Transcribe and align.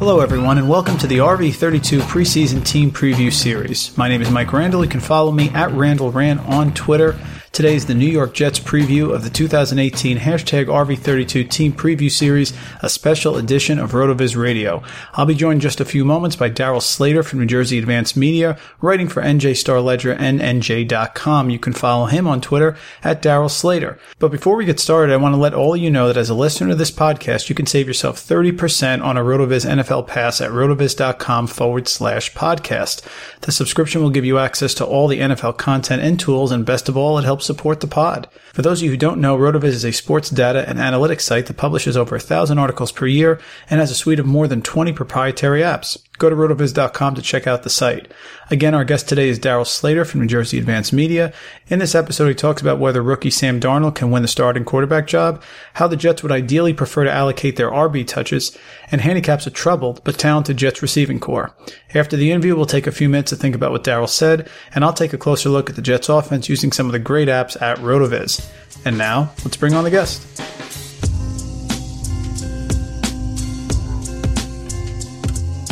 Hello, 0.00 0.20
everyone, 0.20 0.56
and 0.56 0.66
welcome 0.66 0.96
to 0.96 1.06
the 1.06 1.18
RV32 1.18 2.00
preseason 2.00 2.66
team 2.66 2.90
preview 2.90 3.30
series. 3.30 3.94
My 3.98 4.08
name 4.08 4.22
is 4.22 4.30
Mike 4.30 4.50
Randle. 4.50 4.82
You 4.82 4.88
can 4.88 4.98
follow 4.98 5.30
me 5.30 5.50
at 5.50 5.70
Randle 5.72 6.10
Rant 6.10 6.40
on 6.48 6.72
Twitter. 6.72 7.18
Today 7.52 7.74
is 7.74 7.86
the 7.86 7.96
New 7.96 8.06
York 8.06 8.32
Jets 8.32 8.60
preview 8.60 9.12
of 9.12 9.24
the 9.24 9.28
2018 9.28 10.18
hashtag 10.18 10.66
RV32 10.66 11.50
Team 11.50 11.72
Preview 11.72 12.08
Series, 12.08 12.52
a 12.80 12.88
special 12.88 13.36
edition 13.36 13.80
of 13.80 13.90
RotoViz 13.90 14.40
Radio. 14.40 14.84
I'll 15.14 15.26
be 15.26 15.34
joined 15.34 15.54
in 15.54 15.60
just 15.60 15.80
a 15.80 15.84
few 15.84 16.04
moments 16.04 16.36
by 16.36 16.48
Darryl 16.48 16.80
Slater 16.80 17.24
from 17.24 17.40
New 17.40 17.46
Jersey 17.46 17.76
Advanced 17.76 18.16
Media, 18.16 18.56
writing 18.80 19.08
for 19.08 19.20
NJ 19.20 19.56
Star 19.56 19.80
Ledger 19.80 20.12
and 20.12 20.38
NJ.com. 20.40 21.50
You 21.50 21.58
can 21.58 21.72
follow 21.72 22.06
him 22.06 22.28
on 22.28 22.40
Twitter 22.40 22.76
at 23.02 23.20
Darryl 23.20 23.50
Slater. 23.50 23.98
But 24.20 24.30
before 24.30 24.54
we 24.54 24.64
get 24.64 24.78
started, 24.78 25.12
I 25.12 25.16
want 25.16 25.34
to 25.34 25.40
let 25.40 25.52
all 25.52 25.74
of 25.74 25.80
you 25.80 25.90
know 25.90 26.06
that 26.06 26.16
as 26.16 26.30
a 26.30 26.34
listener 26.34 26.68
to 26.68 26.76
this 26.76 26.92
podcast, 26.92 27.48
you 27.48 27.56
can 27.56 27.66
save 27.66 27.88
yourself 27.88 28.16
30% 28.16 29.02
on 29.02 29.16
a 29.16 29.24
RotoViz 29.24 29.68
NFL 29.68 30.06
pass 30.06 30.40
at 30.40 30.52
rotoviz.com 30.52 31.48
forward 31.48 31.88
slash 31.88 32.32
podcast. 32.32 33.02
The 33.40 33.50
subscription 33.50 34.02
will 34.02 34.10
give 34.10 34.24
you 34.24 34.38
access 34.38 34.72
to 34.74 34.86
all 34.86 35.08
the 35.08 35.18
NFL 35.18 35.58
content 35.58 36.00
and 36.00 36.18
tools, 36.18 36.52
and 36.52 36.64
best 36.64 36.88
of 36.88 36.96
all, 36.96 37.18
it 37.18 37.24
helps 37.24 37.39
help 37.40 37.56
support 37.56 37.80
the 37.80 37.86
pod. 37.86 38.28
For 38.52 38.60
those 38.60 38.80
of 38.80 38.84
you 38.84 38.90
who 38.90 38.96
don't 38.98 39.20
know, 39.20 39.36
RotoViz 39.36 39.64
is 39.64 39.84
a 39.84 39.92
sports 39.92 40.28
data 40.28 40.68
and 40.68 40.78
analytics 40.78 41.22
site 41.22 41.46
that 41.46 41.56
publishes 41.56 41.96
over 41.96 42.14
a 42.14 42.20
thousand 42.20 42.58
articles 42.58 42.92
per 42.92 43.06
year 43.06 43.40
and 43.70 43.80
has 43.80 43.90
a 43.90 43.94
suite 43.94 44.18
of 44.18 44.26
more 44.26 44.46
than 44.46 44.60
20 44.60 44.92
proprietary 44.92 45.62
apps. 45.62 45.96
Go 46.20 46.28
to 46.28 46.36
rotoviz.com 46.36 47.14
to 47.14 47.22
check 47.22 47.46
out 47.46 47.62
the 47.62 47.70
site. 47.70 48.12
Again, 48.50 48.74
our 48.74 48.84
guest 48.84 49.08
today 49.08 49.30
is 49.30 49.38
Darryl 49.38 49.66
Slater 49.66 50.04
from 50.04 50.20
New 50.20 50.26
Jersey 50.26 50.58
Advanced 50.58 50.92
Media. 50.92 51.32
In 51.68 51.78
this 51.78 51.94
episode, 51.94 52.28
he 52.28 52.34
talks 52.34 52.60
about 52.60 52.78
whether 52.78 53.02
rookie 53.02 53.30
Sam 53.30 53.58
Darnold 53.58 53.94
can 53.94 54.10
win 54.10 54.20
the 54.20 54.28
starting 54.28 54.66
quarterback 54.66 55.06
job, 55.06 55.42
how 55.72 55.86
the 55.86 55.96
Jets 55.96 56.22
would 56.22 56.30
ideally 56.30 56.74
prefer 56.74 57.04
to 57.04 57.10
allocate 57.10 57.56
their 57.56 57.70
RB 57.70 58.06
touches, 58.06 58.54
and 58.92 59.00
handicaps 59.00 59.46
a 59.46 59.50
troubled 59.50 60.04
but 60.04 60.18
talented 60.18 60.58
Jets 60.58 60.82
receiving 60.82 61.20
corps. 61.20 61.54
After 61.94 62.18
the 62.18 62.30
interview, 62.30 62.54
we'll 62.54 62.66
take 62.66 62.86
a 62.86 62.92
few 62.92 63.08
minutes 63.08 63.30
to 63.30 63.36
think 63.36 63.54
about 63.54 63.70
what 63.70 63.84
Darryl 63.84 64.06
said, 64.06 64.46
and 64.74 64.84
I'll 64.84 64.92
take 64.92 65.14
a 65.14 65.18
closer 65.18 65.48
look 65.48 65.70
at 65.70 65.76
the 65.76 65.80
Jets 65.80 66.10
offense 66.10 66.50
using 66.50 66.70
some 66.70 66.84
of 66.84 66.92
the 66.92 66.98
great 66.98 67.28
apps 67.28 67.60
at 67.62 67.78
RotoViz. 67.78 68.46
And 68.84 68.98
now, 68.98 69.32
let's 69.42 69.56
bring 69.56 69.72
on 69.72 69.84
the 69.84 69.90
guest. 69.90 70.49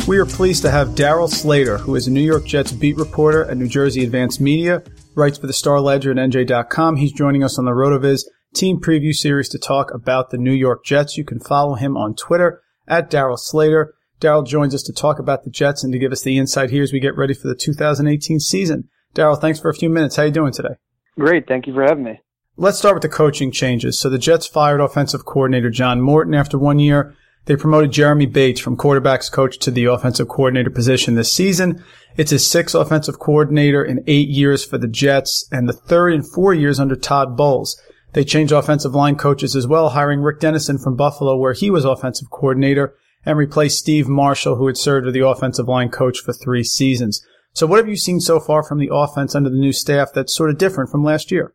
We 0.09 0.17
are 0.17 0.25
pleased 0.25 0.63
to 0.63 0.71
have 0.71 0.95
Darryl 0.95 1.29
Slater, 1.29 1.77
who 1.77 1.93
is 1.93 2.07
a 2.07 2.11
New 2.11 2.23
York 2.23 2.43
Jets 2.43 2.71
beat 2.71 2.97
reporter 2.97 3.45
at 3.45 3.57
New 3.57 3.67
Jersey 3.67 4.03
Advanced 4.03 4.41
Media, 4.41 4.81
writes 5.13 5.37
for 5.37 5.45
the 5.45 5.53
Star 5.53 5.79
Ledger 5.79 6.09
at 6.09 6.17
NJ.com. 6.17 6.95
He's 6.95 7.11
joining 7.11 7.43
us 7.43 7.59
on 7.59 7.65
the 7.65 7.73
RotoViz 7.73 8.23
team 8.55 8.81
preview 8.81 9.13
series 9.13 9.49
to 9.49 9.59
talk 9.59 9.93
about 9.93 10.31
the 10.31 10.39
New 10.39 10.51
York 10.51 10.83
Jets. 10.83 11.15
You 11.15 11.23
can 11.23 11.39
follow 11.39 11.75
him 11.75 11.95
on 11.95 12.15
Twitter 12.15 12.63
at 12.87 13.11
Darryl 13.11 13.37
Slater. 13.37 13.93
Darryl 14.19 14.43
joins 14.43 14.73
us 14.73 14.81
to 14.81 14.93
talk 14.93 15.19
about 15.19 15.43
the 15.43 15.51
Jets 15.51 15.83
and 15.83 15.93
to 15.93 15.99
give 15.99 16.11
us 16.11 16.23
the 16.23 16.39
insight 16.39 16.71
here 16.71 16.81
as 16.81 16.91
we 16.91 16.99
get 16.99 17.15
ready 17.15 17.35
for 17.35 17.47
the 17.47 17.53
2018 17.53 18.39
season. 18.39 18.89
Darryl, 19.13 19.39
thanks 19.39 19.59
for 19.59 19.69
a 19.69 19.75
few 19.75 19.91
minutes. 19.91 20.15
How 20.15 20.23
are 20.23 20.25
you 20.25 20.31
doing 20.31 20.53
today? 20.53 20.73
Great. 21.19 21.47
Thank 21.47 21.67
you 21.67 21.73
for 21.75 21.83
having 21.83 22.05
me. 22.05 22.19
Let's 22.57 22.79
start 22.79 22.95
with 22.95 23.03
the 23.03 23.09
coaching 23.09 23.51
changes. 23.51 23.99
So 23.99 24.09
the 24.09 24.17
Jets 24.17 24.47
fired 24.47 24.81
offensive 24.81 25.25
coordinator 25.25 25.69
John 25.69 26.01
Morton 26.01 26.33
after 26.33 26.57
one 26.57 26.79
year. 26.79 27.15
They 27.45 27.55
promoted 27.55 27.91
Jeremy 27.91 28.27
Bates 28.27 28.59
from 28.59 28.77
quarterbacks 28.77 29.31
coach 29.31 29.57
to 29.59 29.71
the 29.71 29.85
offensive 29.85 30.27
coordinator 30.27 30.69
position 30.69 31.15
this 31.15 31.33
season. 31.33 31.83
It's 32.15 32.31
his 32.31 32.49
sixth 32.49 32.75
offensive 32.75 33.17
coordinator 33.17 33.83
in 33.83 34.03
eight 34.07 34.29
years 34.29 34.63
for 34.63 34.77
the 34.77 34.87
Jets 34.87 35.47
and 35.51 35.67
the 35.67 35.73
third 35.73 36.13
in 36.13 36.21
four 36.21 36.53
years 36.53 36.79
under 36.79 36.95
Todd 36.95 37.35
Bowles. 37.35 37.81
They 38.13 38.23
changed 38.23 38.51
offensive 38.51 38.95
line 38.95 39.15
coaches 39.15 39.55
as 39.55 39.67
well, 39.67 39.89
hiring 39.89 40.21
Rick 40.21 40.39
Dennison 40.39 40.77
from 40.77 40.95
Buffalo, 40.95 41.37
where 41.37 41.53
he 41.53 41.69
was 41.69 41.85
offensive 41.85 42.29
coordinator, 42.29 42.95
and 43.25 43.37
replaced 43.37 43.79
Steve 43.79 44.07
Marshall, 44.07 44.55
who 44.55 44.67
had 44.67 44.77
served 44.77 45.07
as 45.07 45.13
the 45.13 45.25
offensive 45.25 45.67
line 45.67 45.89
coach 45.89 46.19
for 46.19 46.33
three 46.33 46.63
seasons. 46.63 47.23
So 47.53 47.67
what 47.67 47.77
have 47.77 47.87
you 47.89 47.97
seen 47.97 48.19
so 48.19 48.39
far 48.39 48.63
from 48.63 48.79
the 48.79 48.89
offense 48.91 49.35
under 49.35 49.49
the 49.49 49.57
new 49.57 49.73
staff 49.73 50.09
that's 50.13 50.35
sort 50.35 50.49
of 50.49 50.57
different 50.57 50.89
from 50.89 51.03
last 51.03 51.31
year? 51.31 51.53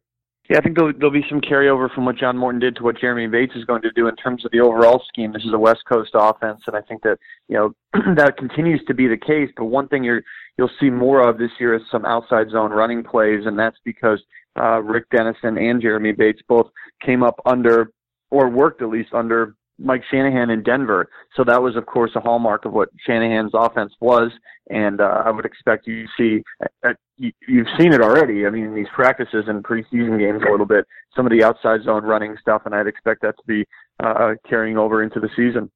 Yeah, 0.51 0.59
I 0.59 0.61
think 0.61 0.77
there'll, 0.77 0.93
there'll 0.93 1.11
be 1.11 1.25
some 1.31 1.41
carryover 1.41 1.93
from 1.95 2.05
what 2.05 2.19
John 2.19 2.37
Morton 2.37 2.61
did 2.61 2.77
to 2.77 2.83
what 2.83 3.01
Jeremy 3.01 3.27
Bates 3.29 3.55
is 3.57 3.65
going 3.65 3.81
to 3.81 3.91
do 3.93 4.09
in 4.09 4.17
terms 4.17 4.45
of 4.45 4.51
the 4.51 4.61
overall 4.61 5.03
scheme. 5.09 5.33
This 5.33 5.45
is 5.45 5.55
a 5.55 5.59
West 5.59 5.81
Coast 5.89 6.11
offense, 6.13 6.61
and 6.67 6.77
I 6.77 6.83
think 6.83 7.03
that 7.03 7.19
you 7.49 7.57
know 7.57 7.75
that 8.17 8.37
continues 8.37 8.83
to 8.87 8.95
be 8.95 9.07
the 9.07 9.17
case. 9.17 9.51
But 9.57 9.67
one 9.67 9.89
thing 9.89 10.05
you're 10.05 10.23
you'll 10.59 10.71
see 10.79 10.91
more 10.91 11.27
of 11.27 11.39
this 11.39 11.51
year 11.59 11.75
is 11.75 11.83
some 11.91 12.05
outside 12.05 12.51
zone 12.51 12.73
running 12.73 13.03
plays, 13.03 13.47
and 13.47 13.59
that's 13.59 13.79
because 13.85 14.21
uh, 14.61 14.83
Rick 14.83 15.07
Dennison 15.11 15.57
and 15.57 15.81
Jeremy 15.81 16.13
Bates 16.13 16.43
both 16.47 16.71
came 17.05 17.23
up 17.23 17.41
under 17.47 17.91
or 18.31 18.51
worked 18.51 18.83
at 18.83 18.91
least 18.91 19.15
under 19.15 19.55
Mike 19.79 20.03
Shanahan 20.11 20.51
in 20.51 20.63
Denver. 20.63 21.09
So 21.37 21.45
that 21.45 21.63
was, 21.63 21.77
of 21.77 21.87
course, 21.87 22.13
a 22.15 22.21
hallmark 22.21 22.65
of 22.65 22.73
what 22.73 22.89
Shanahan's 23.07 23.53
offense 23.55 23.93
was. 24.01 24.31
And 24.71 25.01
uh, 25.01 25.23
I 25.25 25.31
would 25.31 25.45
expect 25.45 25.87
you 25.87 26.07
see, 26.17 26.43
uh, 26.85 26.95
you, 27.17 27.33
you've 27.47 27.67
seen 27.79 27.93
it 27.93 28.01
already. 28.01 28.47
I 28.47 28.51
mean, 28.51 28.65
in 28.65 28.75
these 28.75 28.87
practices 28.95 29.45
and 29.47 29.63
preseason 29.63 30.19
games 30.19 30.43
a 30.47 30.51
little 30.51 30.67
bit, 30.67 30.87
some 31.15 31.27
of 31.27 31.33
the 31.33 31.45
outside 31.45 31.83
zone 31.85 32.05
running 32.05 32.37
stuff, 32.41 32.63
and 32.65 32.75
I'd 32.75 32.87
expect 32.87 33.23
that 33.23 33.37
to 33.37 33.43
be 33.47 33.65
uh, 34.03 34.35
carrying 34.49 34.79
over 34.79 35.03
into 35.03 35.21
the 35.21 35.29
season. 35.37 35.71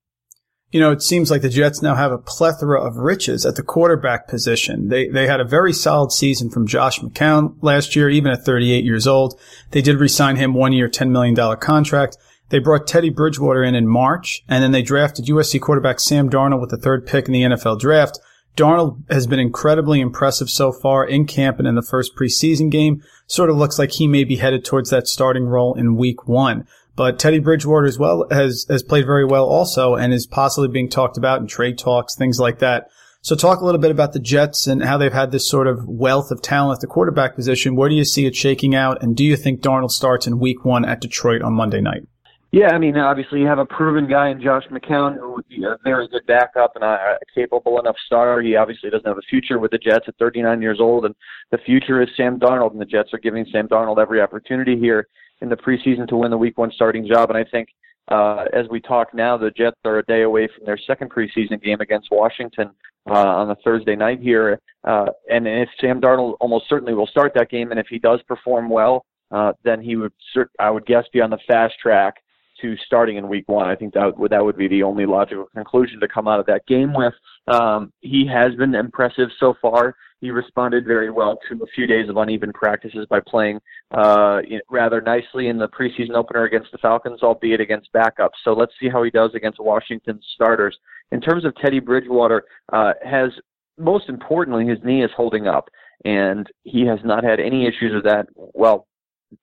You 0.70 0.80
know, 0.80 0.92
it 0.92 1.00
seems 1.00 1.30
like 1.30 1.40
the 1.40 1.48
Jets 1.48 1.80
now 1.80 1.94
have 1.94 2.12
a 2.12 2.18
plethora 2.18 2.82
of 2.82 2.96
riches 2.96 3.46
at 3.46 3.56
the 3.56 3.62
quarterback 3.62 4.28
position. 4.28 4.88
They 4.88 5.08
they 5.08 5.26
had 5.26 5.40
a 5.40 5.44
very 5.44 5.72
solid 5.72 6.12
season 6.12 6.50
from 6.50 6.66
Josh 6.66 7.00
McCown 7.00 7.56
last 7.62 7.96
year, 7.96 8.10
even 8.10 8.32
at 8.32 8.44
38 8.44 8.84
years 8.84 9.06
old. 9.06 9.40
They 9.70 9.80
did 9.80 9.98
re-sign 9.98 10.36
him 10.36 10.52
one 10.52 10.74
year, 10.74 10.86
$10 10.86 11.08
million 11.08 11.34
contract. 11.56 12.18
They 12.50 12.58
brought 12.58 12.86
Teddy 12.86 13.10
Bridgewater 13.10 13.62
in 13.62 13.74
in 13.74 13.86
March, 13.86 14.42
and 14.48 14.62
then 14.62 14.72
they 14.72 14.82
drafted 14.82 15.26
USC 15.26 15.60
quarterback 15.60 16.00
Sam 16.00 16.30
Darnold 16.30 16.60
with 16.60 16.70
the 16.70 16.78
third 16.78 17.06
pick 17.06 17.26
in 17.26 17.32
the 17.32 17.42
NFL 17.42 17.78
draft. 17.78 18.18
Darnold 18.56 19.02
has 19.10 19.26
been 19.26 19.38
incredibly 19.38 20.00
impressive 20.00 20.50
so 20.50 20.72
far 20.72 21.06
in 21.06 21.26
camp 21.26 21.58
and 21.58 21.68
in 21.68 21.76
the 21.76 21.82
first 21.82 22.16
preseason 22.16 22.70
game. 22.70 23.02
Sort 23.26 23.50
of 23.50 23.56
looks 23.56 23.78
like 23.78 23.92
he 23.92 24.08
may 24.08 24.24
be 24.24 24.36
headed 24.36 24.64
towards 24.64 24.90
that 24.90 25.06
starting 25.06 25.44
role 25.44 25.74
in 25.74 25.96
week 25.96 26.26
one. 26.26 26.66
But 26.96 27.20
Teddy 27.20 27.38
Bridgewater 27.38 27.86
as 27.86 27.98
well 28.00 28.26
has, 28.32 28.66
has 28.68 28.82
played 28.82 29.06
very 29.06 29.24
well 29.24 29.44
also 29.44 29.94
and 29.94 30.12
is 30.12 30.26
possibly 30.26 30.68
being 30.68 30.88
talked 30.88 31.16
about 31.16 31.40
in 31.40 31.46
trade 31.46 31.78
talks, 31.78 32.16
things 32.16 32.40
like 32.40 32.58
that. 32.58 32.88
So 33.20 33.36
talk 33.36 33.60
a 33.60 33.64
little 33.64 33.80
bit 33.80 33.92
about 33.92 34.12
the 34.12 34.18
Jets 34.18 34.66
and 34.66 34.82
how 34.82 34.98
they've 34.98 35.12
had 35.12 35.30
this 35.30 35.48
sort 35.48 35.68
of 35.68 35.86
wealth 35.86 36.32
of 36.32 36.42
talent 36.42 36.78
at 36.78 36.80
the 36.80 36.88
quarterback 36.88 37.36
position. 37.36 37.76
Where 37.76 37.88
do 37.88 37.94
you 37.94 38.04
see 38.04 38.26
it 38.26 38.34
shaking 38.34 38.74
out? 38.74 39.00
And 39.02 39.16
do 39.16 39.24
you 39.24 39.36
think 39.36 39.60
Darnold 39.60 39.92
starts 39.92 40.26
in 40.26 40.40
week 40.40 40.64
one 40.64 40.84
at 40.84 41.00
Detroit 41.00 41.42
on 41.42 41.52
Monday 41.52 41.80
night? 41.80 42.08
Yeah, 42.50 42.68
I 42.72 42.78
mean, 42.78 42.96
obviously 42.96 43.40
you 43.40 43.46
have 43.46 43.58
a 43.58 43.66
proven 43.66 44.08
guy 44.08 44.30
in 44.30 44.40
Josh 44.40 44.64
McCown 44.70 45.18
who 45.18 45.34
would 45.34 45.48
be 45.48 45.64
a 45.64 45.76
very 45.84 46.08
good 46.08 46.26
backup 46.26 46.76
and 46.76 46.84
a, 46.84 47.18
capable 47.34 47.78
enough 47.78 47.96
starter. 48.06 48.40
He 48.40 48.56
obviously 48.56 48.88
doesn't 48.88 49.06
have 49.06 49.18
a 49.18 49.28
future 49.28 49.58
with 49.58 49.70
the 49.70 49.78
Jets 49.78 50.06
at 50.08 50.16
39 50.18 50.62
years 50.62 50.78
old, 50.80 51.04
and 51.04 51.14
the 51.50 51.58
future 51.58 52.00
is 52.00 52.08
Sam 52.16 52.38
Darnold, 52.38 52.72
and 52.72 52.80
the 52.80 52.86
Jets 52.86 53.12
are 53.12 53.18
giving 53.18 53.44
Sam 53.52 53.68
Darnold 53.68 53.98
every 53.98 54.22
opportunity 54.22 54.78
here 54.78 55.08
in 55.42 55.50
the 55.50 55.56
preseason 55.56 56.08
to 56.08 56.16
win 56.16 56.30
the 56.30 56.38
Week 56.38 56.56
One 56.56 56.72
starting 56.74 57.06
job. 57.06 57.28
And 57.28 57.36
I 57.36 57.44
think 57.44 57.68
uh, 58.08 58.46
as 58.54 58.66
we 58.70 58.80
talk 58.80 59.12
now, 59.12 59.36
the 59.36 59.50
Jets 59.50 59.76
are 59.84 59.98
a 59.98 60.04
day 60.04 60.22
away 60.22 60.48
from 60.48 60.64
their 60.64 60.78
second 60.78 61.10
preseason 61.10 61.62
game 61.62 61.82
against 61.82 62.08
Washington 62.10 62.70
uh, 63.10 63.12
on 63.12 63.48
the 63.48 63.56
Thursday 63.56 63.94
night 63.94 64.20
here. 64.20 64.58
Uh, 64.84 65.06
and 65.30 65.46
if 65.46 65.68
Sam 65.82 66.00
Darnold 66.00 66.38
almost 66.40 66.66
certainly 66.66 66.94
will 66.94 67.06
start 67.06 67.32
that 67.34 67.50
game, 67.50 67.72
and 67.72 67.78
if 67.78 67.88
he 67.88 67.98
does 67.98 68.22
perform 68.22 68.70
well, 68.70 69.04
uh, 69.30 69.52
then 69.64 69.82
he 69.82 69.96
would, 69.96 70.12
I 70.58 70.70
would 70.70 70.86
guess, 70.86 71.04
be 71.12 71.20
on 71.20 71.28
the 71.28 71.38
fast 71.46 71.74
track 71.82 72.14
to 72.60 72.76
starting 72.86 73.16
in 73.16 73.28
week 73.28 73.48
one. 73.48 73.68
I 73.68 73.74
think 73.74 73.94
that 73.94 74.18
would 74.18 74.30
that 74.32 74.44
would 74.44 74.56
be 74.56 74.68
the 74.68 74.82
only 74.82 75.06
logical 75.06 75.46
conclusion 75.54 76.00
to 76.00 76.08
come 76.08 76.28
out 76.28 76.40
of 76.40 76.46
that 76.46 76.66
game 76.66 76.92
with. 76.94 77.14
Um, 77.46 77.92
he 78.00 78.26
has 78.26 78.54
been 78.56 78.74
impressive 78.74 79.28
so 79.40 79.54
far. 79.60 79.94
He 80.20 80.30
responded 80.30 80.84
very 80.84 81.10
well 81.10 81.38
to 81.48 81.62
a 81.62 81.66
few 81.74 81.86
days 81.86 82.08
of 82.08 82.16
uneven 82.16 82.52
practices 82.52 83.06
by 83.08 83.20
playing 83.20 83.60
uh, 83.92 84.40
rather 84.68 85.00
nicely 85.00 85.46
in 85.46 85.58
the 85.58 85.68
preseason 85.68 86.14
opener 86.14 86.44
against 86.44 86.72
the 86.72 86.78
Falcons, 86.78 87.22
albeit 87.22 87.60
against 87.60 87.92
backups. 87.92 88.36
So 88.42 88.52
let's 88.52 88.72
see 88.80 88.88
how 88.88 89.02
he 89.04 89.10
does 89.10 89.30
against 89.34 89.60
Washington 89.60 90.20
starters. 90.34 90.76
In 91.12 91.20
terms 91.20 91.44
of 91.44 91.54
Teddy 91.56 91.78
Bridgewater, 91.78 92.44
uh, 92.72 92.94
has 93.04 93.30
most 93.78 94.08
importantly 94.08 94.66
his 94.66 94.78
knee 94.82 95.04
is 95.04 95.10
holding 95.16 95.46
up, 95.46 95.68
and 96.04 96.48
he 96.64 96.84
has 96.86 96.98
not 97.04 97.22
had 97.22 97.38
any 97.38 97.66
issues 97.66 97.94
with 97.94 98.04
that. 98.04 98.26
Well, 98.34 98.88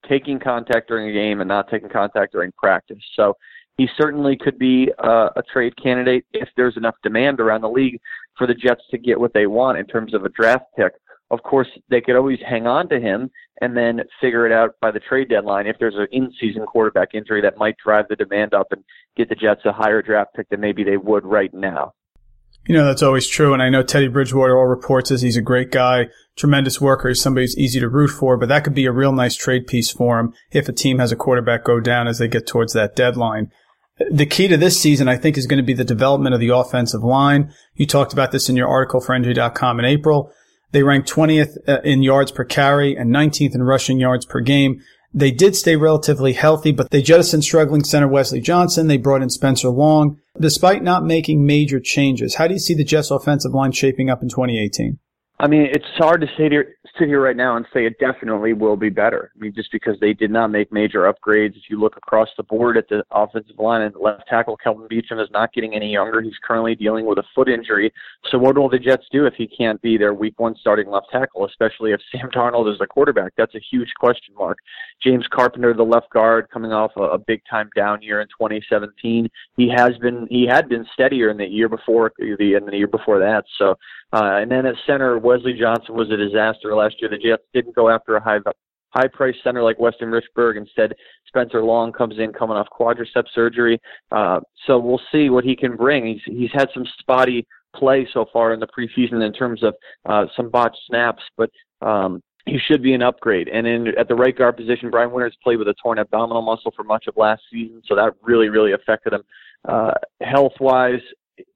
taking 0.07 0.39
contact 0.39 0.87
during 0.87 1.09
a 1.09 1.13
game 1.13 1.41
and 1.41 1.47
not 1.47 1.69
taking 1.69 1.89
contact 1.89 2.33
during 2.33 2.51
practice. 2.53 3.03
So 3.15 3.35
he 3.77 3.87
certainly 3.97 4.37
could 4.37 4.57
be 4.57 4.89
uh, 5.03 5.29
a 5.35 5.43
trade 5.51 5.73
candidate 5.81 6.25
if 6.33 6.49
there's 6.55 6.77
enough 6.77 6.95
demand 7.03 7.39
around 7.39 7.61
the 7.61 7.69
league 7.69 7.99
for 8.37 8.47
the 8.47 8.53
Jets 8.53 8.83
to 8.91 8.97
get 8.97 9.19
what 9.19 9.33
they 9.33 9.47
want 9.47 9.77
in 9.77 9.85
terms 9.85 10.13
of 10.13 10.25
a 10.25 10.29
draft 10.29 10.65
pick. 10.77 10.93
Of 11.31 11.41
course, 11.43 11.67
they 11.89 12.01
could 12.01 12.15
always 12.15 12.39
hang 12.47 12.67
on 12.67 12.87
to 12.89 12.99
him 12.99 13.29
and 13.61 13.75
then 13.75 14.01
figure 14.21 14.45
it 14.45 14.51
out 14.51 14.75
by 14.79 14.91
the 14.91 14.99
trade 14.99 15.29
deadline 15.29 15.65
if 15.65 15.77
there's 15.79 15.95
an 15.95 16.07
in-season 16.11 16.65
quarterback 16.65 17.09
injury 17.13 17.41
that 17.41 17.57
might 17.57 17.75
drive 17.83 18.05
the 18.07 18.15
demand 18.15 18.53
up 18.53 18.67
and 18.71 18.83
get 19.17 19.27
the 19.29 19.35
Jets 19.35 19.61
a 19.65 19.71
higher 19.71 20.01
draft 20.01 20.35
pick 20.35 20.47
than 20.49 20.59
maybe 20.59 20.83
they 20.83 20.97
would 20.97 21.25
right 21.25 21.53
now. 21.53 21.93
You 22.67 22.73
know, 22.73 22.85
that's 22.85 23.03
always 23.03 23.27
true. 23.27 23.53
And 23.53 23.61
I 23.61 23.69
know 23.69 23.83
Teddy 23.83 24.07
Bridgewater, 24.07 24.57
all 24.57 24.65
reports 24.65 25.09
says 25.09 25.21
he's 25.21 25.37
a 25.37 25.41
great 25.41 25.71
guy, 25.71 26.07
tremendous 26.35 26.81
worker, 26.81 27.09
he's 27.09 27.21
somebody 27.21 27.43
who's 27.43 27.57
easy 27.57 27.79
to 27.79 27.87
root 27.87 28.09
for, 28.09 28.37
but 28.37 28.49
that 28.49 28.63
could 28.63 28.73
be 28.73 28.85
a 28.85 28.91
real 28.91 29.11
nice 29.11 29.35
trade 29.35 29.67
piece 29.67 29.91
for 29.91 30.19
him 30.19 30.33
if 30.51 30.67
a 30.67 30.73
team 30.73 30.97
has 30.97 31.11
a 31.11 31.15
quarterback 31.15 31.63
go 31.63 31.79
down 31.79 32.07
as 32.07 32.17
they 32.17 32.27
get 32.27 32.47
towards 32.47 32.73
that 32.73 32.95
deadline. 32.95 33.51
The 34.11 34.25
key 34.25 34.47
to 34.47 34.57
this 34.57 34.79
season, 34.79 35.07
I 35.07 35.15
think, 35.15 35.37
is 35.37 35.47
going 35.47 35.57
to 35.57 35.63
be 35.63 35.73
the 35.73 35.85
development 35.85 36.33
of 36.33 36.41
the 36.41 36.49
offensive 36.49 37.03
line. 37.03 37.53
You 37.75 37.85
talked 37.85 38.11
about 38.11 38.31
this 38.31 38.49
in 38.49 38.55
your 38.55 38.67
article 38.67 38.99
for 38.99 39.15
NJ.com 39.15 39.79
in 39.79 39.85
April. 39.85 40.33
They 40.71 40.83
ranked 40.83 41.09
20th 41.09 41.57
uh, 41.69 41.79
in 41.83 42.03
yards 42.03 42.31
per 42.31 42.43
carry 42.43 42.97
and 42.97 43.09
19th 43.09 43.55
in 43.55 43.63
rushing 43.63 43.99
yards 43.99 44.25
per 44.25 44.41
game. 44.41 44.81
They 45.17 45.31
did 45.31 45.55
stay 45.55 45.77
relatively 45.77 46.33
healthy, 46.33 46.73
but 46.73 46.91
they 46.91 47.01
jettisoned 47.01 47.45
struggling 47.45 47.85
center 47.85 48.07
Wesley 48.07 48.41
Johnson. 48.41 48.87
They 48.87 48.97
brought 48.97 49.21
in 49.21 49.29
Spencer 49.29 49.69
Long. 49.69 50.19
Despite 50.37 50.83
not 50.83 51.05
making 51.05 51.45
major 51.45 51.79
changes, 51.79 52.35
how 52.35 52.47
do 52.49 52.53
you 52.53 52.59
see 52.59 52.73
the 52.73 52.83
Jets 52.83 53.11
offensive 53.11 53.53
line 53.53 53.71
shaping 53.71 54.09
up 54.09 54.21
in 54.21 54.27
2018? 54.27 54.99
I 55.37 55.47
mean, 55.47 55.67
it's 55.69 55.85
hard 55.97 56.21
to 56.21 56.27
sit 56.37 56.53
here 56.53 56.77
sit 56.97 57.09
here 57.09 57.21
right 57.21 57.35
now 57.35 57.57
and 57.57 57.65
say 57.73 57.85
it 57.85 57.99
definitely 57.99 58.53
will 58.53 58.77
be 58.77 58.89
better. 58.89 59.31
I 59.35 59.39
mean, 59.39 59.53
just 59.53 59.69
because 59.69 59.99
they 59.99 60.13
did 60.13 60.31
not 60.31 60.49
make 60.49 60.71
major 60.71 61.11
upgrades. 61.11 61.57
If 61.57 61.63
you 61.69 61.77
look 61.77 61.97
across 61.97 62.29
the 62.37 62.43
board 62.43 62.77
at 62.77 62.87
the 62.87 63.03
offensive 63.11 63.59
line 63.59 63.81
and 63.81 63.93
left 63.99 64.29
tackle, 64.29 64.55
Kelvin 64.55 64.87
Beachum 64.87 65.21
is 65.21 65.29
not 65.31 65.51
getting 65.51 65.75
any 65.75 65.91
younger. 65.91 66.21
He's 66.21 66.37
currently 66.41 66.73
dealing 66.73 67.05
with 67.05 67.17
a 67.17 67.23
foot 67.35 67.49
injury. 67.49 67.91
So 68.31 68.37
what 68.37 68.57
will 68.57 68.69
the 68.69 68.79
Jets 68.79 69.07
do 69.11 69.25
if 69.25 69.33
he 69.33 69.45
can't 69.45 69.81
be 69.81 69.97
their 69.97 70.13
Week 70.13 70.39
One 70.39 70.55
starting 70.55 70.89
left 70.89 71.07
tackle, 71.11 71.45
especially 71.45 71.91
if 71.91 71.99
Sam 72.13 72.29
Darnold 72.31 72.71
is 72.71 72.79
the 72.79 72.87
quarterback? 72.87 73.33
That's 73.35 73.55
a 73.55 73.61
huge 73.71 73.91
question 73.99 74.33
mark. 74.37 74.59
James 75.03 75.27
Carpenter, 75.29 75.73
the 75.73 75.83
left 75.83 76.11
guard, 76.11 76.49
coming 76.49 76.71
off 76.71 76.91
a, 76.95 77.01
a 77.01 77.17
big 77.17 77.41
time 77.49 77.69
down 77.75 78.01
year 78.01 78.21
in 78.21 78.27
2017. 78.27 79.29
He 79.57 79.69
has 79.75 79.97
been 79.97 80.27
he 80.29 80.47
had 80.49 80.69
been 80.69 80.85
steadier 80.93 81.29
in 81.29 81.35
the 81.35 81.45
year 81.45 81.67
before 81.67 82.13
the 82.17 82.53
and 82.53 82.67
the 82.67 82.77
year 82.77 82.87
before 82.87 83.19
that. 83.19 83.43
So 83.57 83.75
uh, 84.13 84.37
and 84.39 84.49
then 84.49 84.65
at 84.65 84.75
center, 84.87 85.17
Wesley 85.25 85.53
Johnson 85.59 85.95
was 85.95 86.09
a 86.11 86.17
disaster 86.17 86.75
last 86.75 86.95
year. 87.01 87.09
The 87.09 87.17
Jets 87.17 87.43
didn't 87.53 87.75
go 87.75 87.89
after 87.89 88.15
a 88.15 88.23
high 88.23 88.39
high 88.91 89.07
price 89.07 89.35
center 89.43 89.61
like 89.61 89.79
Weston 89.79 90.09
Richburg. 90.09 90.57
Instead, 90.57 90.93
Spencer 91.27 91.61
Long 91.61 91.91
comes 91.91 92.17
in 92.17 92.31
coming 92.31 92.55
off 92.55 92.67
quadricep 92.71 93.25
surgery. 93.33 93.79
Uh, 94.11 94.39
so 94.65 94.79
we'll 94.79 95.01
see 95.11 95.29
what 95.29 95.43
he 95.43 95.55
can 95.55 95.75
bring. 95.75 96.05
He's 96.05 96.21
he's 96.25 96.51
had 96.53 96.69
some 96.73 96.85
spotty 96.99 97.45
play 97.75 98.07
so 98.13 98.25
far 98.31 98.53
in 98.53 98.59
the 98.59 98.67
preseason 98.67 99.25
in 99.25 99.33
terms 99.33 99.63
of 99.63 99.75
uh, 100.05 100.25
some 100.37 100.49
botched 100.49 100.79
snaps, 100.87 101.21
but 101.35 101.49
um, 101.81 102.23
he 102.45 102.57
should 102.57 102.81
be 102.81 102.93
an 102.93 103.01
upgrade. 103.01 103.49
And 103.49 103.67
in 103.67 103.87
at 103.99 104.07
the 104.07 104.15
right 104.15 104.37
guard 104.37 104.55
position, 104.55 104.89
Brian 104.89 105.11
Winters 105.11 105.35
played 105.43 105.59
with 105.59 105.67
a 105.67 105.75
torn 105.81 105.99
abdominal 105.99 106.41
muscle 106.41 106.71
for 106.75 106.83
much 106.83 107.07
of 107.07 107.17
last 107.17 107.41
season, 107.51 107.81
so 107.85 107.95
that 107.95 108.13
really 108.21 108.49
really 108.49 108.73
affected 108.73 109.13
him. 109.13 109.23
Uh, 109.67 109.91
health 110.21 110.53
wise, 110.59 111.01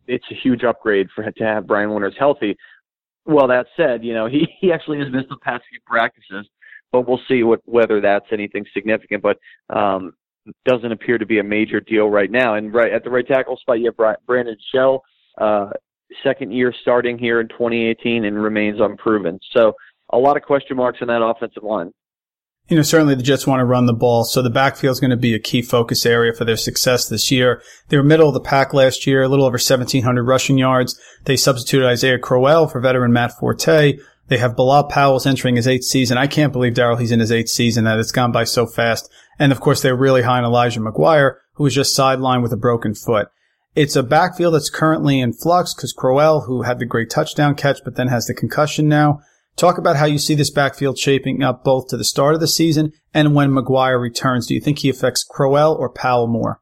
it's 0.07 0.25
a 0.31 0.35
huge 0.35 0.63
upgrade 0.63 1.07
for 1.15 1.23
to 1.23 1.43
have 1.43 1.67
Brian 1.67 1.93
Winters 1.93 2.15
healthy. 2.17 2.57
Well, 3.29 3.47
that 3.47 3.67
said, 3.77 4.03
you 4.03 4.15
know 4.15 4.25
he 4.25 4.47
he 4.59 4.71
actually 4.71 4.97
has 4.99 5.07
missed 5.11 5.29
the 5.29 5.37
past 5.37 5.63
few 5.69 5.79
practices, 5.85 6.47
but 6.91 7.07
we'll 7.07 7.21
see 7.27 7.43
what 7.43 7.61
whether 7.65 8.01
that's 8.01 8.25
anything 8.31 8.65
significant. 8.73 9.21
But 9.21 9.37
um, 9.69 10.13
doesn't 10.65 10.91
appear 10.91 11.19
to 11.19 11.27
be 11.27 11.37
a 11.37 11.43
major 11.43 11.79
deal 11.79 12.09
right 12.09 12.31
now. 12.31 12.55
And 12.55 12.73
right 12.73 12.91
at 12.91 13.03
the 13.03 13.11
right 13.11 13.27
tackle 13.27 13.57
spot, 13.57 13.79
you 13.79 13.93
have 13.97 14.17
Brandon 14.25 14.57
Shell, 14.73 15.03
uh, 15.37 15.69
second 16.23 16.51
year 16.51 16.73
starting 16.81 17.19
here 17.19 17.39
in 17.39 17.47
2018, 17.49 18.25
and 18.25 18.41
remains 18.41 18.79
unproven. 18.79 19.39
So 19.51 19.73
a 20.11 20.17
lot 20.17 20.35
of 20.35 20.41
question 20.41 20.75
marks 20.75 20.97
on 21.01 21.07
that 21.09 21.23
offensive 21.23 21.61
line 21.61 21.93
you 22.69 22.75
know, 22.75 22.83
certainly 22.83 23.15
the 23.15 23.23
Jets 23.23 23.47
want 23.47 23.59
to 23.59 23.65
run 23.65 23.87
the 23.87 23.93
ball, 23.93 24.23
so 24.23 24.41
the 24.41 24.49
backfield 24.49 24.91
is 24.91 24.99
going 24.99 25.09
to 25.09 25.17
be 25.17 25.33
a 25.33 25.39
key 25.39 25.63
focus 25.63 26.05
area 26.05 26.33
for 26.33 26.45
their 26.45 26.55
success 26.55 27.09
this 27.09 27.31
year. 27.31 27.63
They 27.87 27.97
were 27.97 28.03
middle 28.03 28.27
of 28.27 28.35
the 28.35 28.39
pack 28.39 28.75
last 28.75 29.07
year, 29.07 29.23
a 29.23 29.27
little 29.27 29.45
over 29.45 29.55
1,700 29.55 30.23
rushing 30.23 30.59
yards. 30.59 30.99
They 31.25 31.35
substituted 31.35 31.87
Isaiah 31.87 32.19
Crowell 32.19 32.67
for 32.67 32.79
veteran 32.79 33.11
Matt 33.11 33.31
Forte. 33.39 33.97
They 34.27 34.37
have 34.37 34.55
Bilal 34.55 34.83
Powell's 34.83 35.25
entering 35.25 35.55
his 35.55 35.67
eighth 35.67 35.85
season. 35.85 36.19
I 36.19 36.27
can't 36.27 36.53
believe, 36.53 36.73
Darryl, 36.75 36.99
he's 36.99 37.11
in 37.11 37.19
his 37.19 37.31
eighth 37.31 37.49
season, 37.49 37.85
that 37.85 37.97
it's 37.97 38.11
gone 38.11 38.31
by 38.31 38.43
so 38.43 38.67
fast. 38.67 39.09
And 39.39 39.51
of 39.51 39.59
course, 39.59 39.81
they're 39.81 39.95
really 39.95 40.21
high 40.21 40.37
on 40.37 40.45
Elijah 40.45 40.79
McGuire, 40.79 41.37
who 41.53 41.63
was 41.63 41.73
just 41.73 41.97
sidelined 41.97 42.43
with 42.43 42.53
a 42.53 42.57
broken 42.57 42.93
foot. 42.93 43.29
It's 43.75 43.95
a 43.95 44.03
backfield 44.03 44.53
that's 44.53 44.69
currently 44.69 45.19
in 45.19 45.33
flux 45.33 45.73
because 45.73 45.93
Crowell, 45.93 46.41
who 46.41 46.63
had 46.63 46.77
the 46.77 46.85
great 46.85 47.09
touchdown 47.09 47.55
catch, 47.55 47.79
but 47.83 47.95
then 47.95 48.09
has 48.09 48.27
the 48.27 48.35
concussion 48.35 48.87
now, 48.87 49.21
Talk 49.59 49.77
about 49.77 49.97
how 49.97 50.05
you 50.05 50.19
see 50.19 50.35
this 50.35 50.49
backfield 50.49 50.97
shaping 50.97 51.43
up 51.43 51.65
both 51.65 51.89
to 51.89 51.97
the 51.97 52.05
start 52.05 52.33
of 52.33 52.39
the 52.39 52.47
season 52.47 52.93
and 53.13 53.35
when 53.35 53.49
McGuire 53.51 53.99
returns. 53.99 54.47
Do 54.47 54.53
you 54.53 54.61
think 54.61 54.79
he 54.79 54.89
affects 54.89 55.21
Crowell 55.29 55.75
or 55.77 55.89
Powell 55.89 56.27
more? 56.27 56.61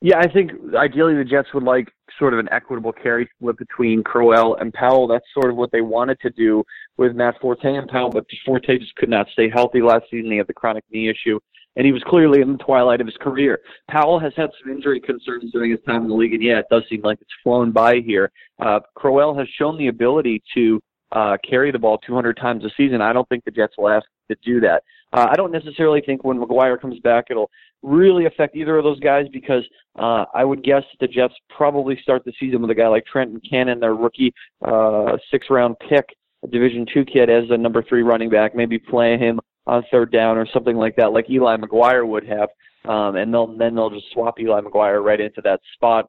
Yeah, 0.00 0.18
I 0.18 0.30
think 0.32 0.52
ideally 0.76 1.16
the 1.16 1.24
Jets 1.24 1.48
would 1.52 1.64
like 1.64 1.88
sort 2.20 2.32
of 2.32 2.38
an 2.38 2.48
equitable 2.52 2.92
carry 2.92 3.28
split 3.34 3.58
between 3.58 4.04
Crowell 4.04 4.54
and 4.54 4.72
Powell. 4.72 5.08
That's 5.08 5.24
sort 5.34 5.50
of 5.50 5.56
what 5.56 5.72
they 5.72 5.80
wanted 5.80 6.20
to 6.20 6.30
do 6.30 6.62
with 6.96 7.16
Matt 7.16 7.34
Forte 7.40 7.64
and 7.64 7.88
Powell, 7.88 8.10
but 8.10 8.26
Forte 8.46 8.78
just 8.78 8.94
could 8.94 9.08
not 9.08 9.26
stay 9.32 9.50
healthy 9.50 9.82
last 9.82 10.04
season. 10.08 10.30
He 10.30 10.36
had 10.36 10.46
the 10.46 10.54
chronic 10.54 10.84
knee 10.92 11.10
issue, 11.10 11.40
and 11.74 11.84
he 11.84 11.90
was 11.90 12.04
clearly 12.06 12.42
in 12.42 12.52
the 12.52 12.58
twilight 12.58 13.00
of 13.00 13.08
his 13.08 13.16
career. 13.16 13.58
Powell 13.90 14.20
has 14.20 14.32
had 14.36 14.50
some 14.62 14.72
injury 14.72 15.00
concerns 15.00 15.50
during 15.50 15.72
his 15.72 15.80
time 15.84 16.02
in 16.02 16.08
the 16.08 16.14
league, 16.14 16.34
and 16.34 16.44
yeah, 16.44 16.60
it 16.60 16.66
does 16.70 16.84
seem 16.88 17.00
like 17.02 17.20
it's 17.20 17.30
flown 17.42 17.72
by 17.72 17.96
here. 18.06 18.30
Uh, 18.60 18.78
Crowell 18.94 19.36
has 19.36 19.48
shown 19.58 19.76
the 19.76 19.88
ability 19.88 20.44
to 20.54 20.80
uh, 21.12 21.36
carry 21.48 21.70
the 21.70 21.78
ball 21.78 21.98
200 21.98 22.36
times 22.36 22.64
a 22.64 22.70
season. 22.76 23.00
I 23.00 23.12
don't 23.12 23.28
think 23.28 23.44
the 23.44 23.50
Jets 23.50 23.74
will 23.76 23.88
ask 23.88 24.06
to 24.28 24.36
do 24.44 24.60
that. 24.60 24.82
Uh, 25.12 25.26
I 25.30 25.34
don't 25.34 25.50
necessarily 25.50 26.00
think 26.00 26.22
when 26.22 26.38
McGuire 26.38 26.80
comes 26.80 27.00
back 27.00 27.26
it'll 27.30 27.50
really 27.82 28.26
affect 28.26 28.56
either 28.56 28.76
of 28.76 28.84
those 28.84 29.00
guys 29.00 29.26
because 29.32 29.64
uh, 29.98 30.24
I 30.34 30.44
would 30.44 30.62
guess 30.62 30.82
that 30.90 31.06
the 31.06 31.12
Jets 31.12 31.34
probably 31.48 31.98
start 32.02 32.24
the 32.24 32.32
season 32.38 32.60
with 32.60 32.70
a 32.70 32.74
guy 32.74 32.88
like 32.88 33.06
Trenton 33.06 33.40
Cannon, 33.48 33.80
their 33.80 33.94
rookie 33.94 34.32
uh, 34.62 35.16
six-round 35.30 35.76
pick, 35.88 36.04
a 36.42 36.48
Division 36.48 36.86
two 36.92 37.04
kid, 37.04 37.30
as 37.30 37.44
a 37.50 37.56
number 37.56 37.82
three 37.82 38.02
running 38.02 38.30
back. 38.30 38.54
Maybe 38.54 38.78
play 38.78 39.18
him 39.18 39.40
on 39.66 39.84
third 39.90 40.12
down 40.12 40.36
or 40.36 40.46
something 40.52 40.76
like 40.76 40.96
that, 40.96 41.12
like 41.12 41.28
Eli 41.30 41.56
McGuire 41.56 42.06
would 42.06 42.26
have, 42.26 42.48
um, 42.86 43.16
and 43.16 43.32
they'll 43.32 43.56
then 43.56 43.74
they'll 43.74 43.90
just 43.90 44.10
swap 44.12 44.38
Eli 44.40 44.60
McGuire 44.60 45.02
right 45.02 45.20
into 45.20 45.40
that 45.42 45.60
spot. 45.74 46.08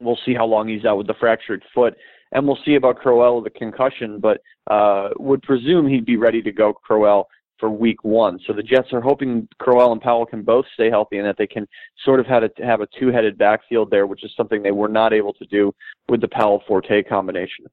We'll 0.00 0.18
see 0.24 0.34
how 0.34 0.46
long 0.46 0.68
he's 0.68 0.84
out 0.84 0.96
with 0.96 1.06
the 1.06 1.14
fractured 1.20 1.62
foot, 1.74 1.94
and 2.32 2.46
we'll 2.46 2.58
see 2.64 2.76
about 2.76 2.98
Crowell 2.98 3.36
with 3.36 3.52
the 3.52 3.58
concussion. 3.58 4.20
But 4.20 4.40
uh, 4.70 5.10
would 5.18 5.42
presume 5.42 5.88
he'd 5.88 6.06
be 6.06 6.16
ready 6.16 6.42
to 6.42 6.52
go 6.52 6.72
Crowell 6.72 7.28
for 7.58 7.70
week 7.70 8.02
one. 8.02 8.40
So 8.46 8.52
the 8.52 8.62
Jets 8.62 8.92
are 8.92 9.02
hoping 9.02 9.46
Crowell 9.58 9.92
and 9.92 10.00
Powell 10.00 10.24
can 10.24 10.42
both 10.42 10.64
stay 10.74 10.88
healthy 10.88 11.18
and 11.18 11.26
that 11.26 11.36
they 11.36 11.46
can 11.46 11.68
sort 12.04 12.18
of 12.18 12.26
have 12.26 12.42
a, 12.42 12.50
have 12.64 12.80
a 12.80 12.88
two-headed 12.98 13.36
backfield 13.36 13.90
there, 13.90 14.06
which 14.06 14.24
is 14.24 14.32
something 14.36 14.62
they 14.62 14.70
were 14.70 14.88
not 14.88 15.12
able 15.12 15.34
to 15.34 15.44
do 15.46 15.72
with 16.08 16.22
the 16.22 16.28
Powell 16.28 16.62
Forte 16.66 17.02
combination. 17.02 17.66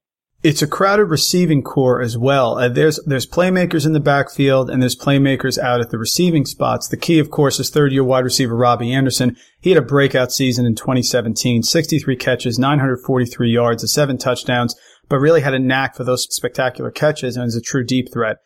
It's 0.44 0.62
a 0.62 0.68
crowded 0.68 1.06
receiving 1.06 1.64
corps 1.64 2.00
as 2.00 2.16
well. 2.16 2.60
Uh, 2.60 2.70
there's 2.70 3.00
there's 3.06 3.26
playmakers 3.26 3.88
in 3.88 3.94
the 3.94 4.00
backfield 4.00 4.70
and 4.70 4.80
there's 4.82 4.96
playmakers 4.96 5.58
out 5.58 5.82
at 5.82 5.90
the 5.90 5.98
receiving 5.98 6.46
spots. 6.46 6.88
The 6.88 6.96
key, 6.96 7.18
of 7.18 7.32
course, 7.32 7.60
is 7.60 7.72
third-year 7.72 8.04
wide 8.04 8.24
receiver 8.24 8.56
Robbie 8.56 8.94
Anderson. 8.94 9.36
He 9.60 9.72
had 9.72 9.80
a 9.80 9.86
breakout 9.86 10.32
season 10.32 10.68
in 10.68 10.76
2017, 10.76 11.64
63 11.64 12.16
catches, 12.18 12.60
943 12.60 13.50
yards, 13.50 13.82
and 13.82 13.90
seven 13.90 14.20
touchdowns, 14.20 14.76
but 15.10 15.18
really 15.18 15.42
had 15.42 15.56
a 15.56 15.60
knack 15.60 15.96
for 15.96 16.04
those 16.04 16.28
spectacular 16.30 16.92
catches 16.92 17.36
and 17.36 17.48
is 17.48 17.56
a 17.56 17.62
true 17.62 17.84
deep 17.84 18.14
threat. 18.14 18.38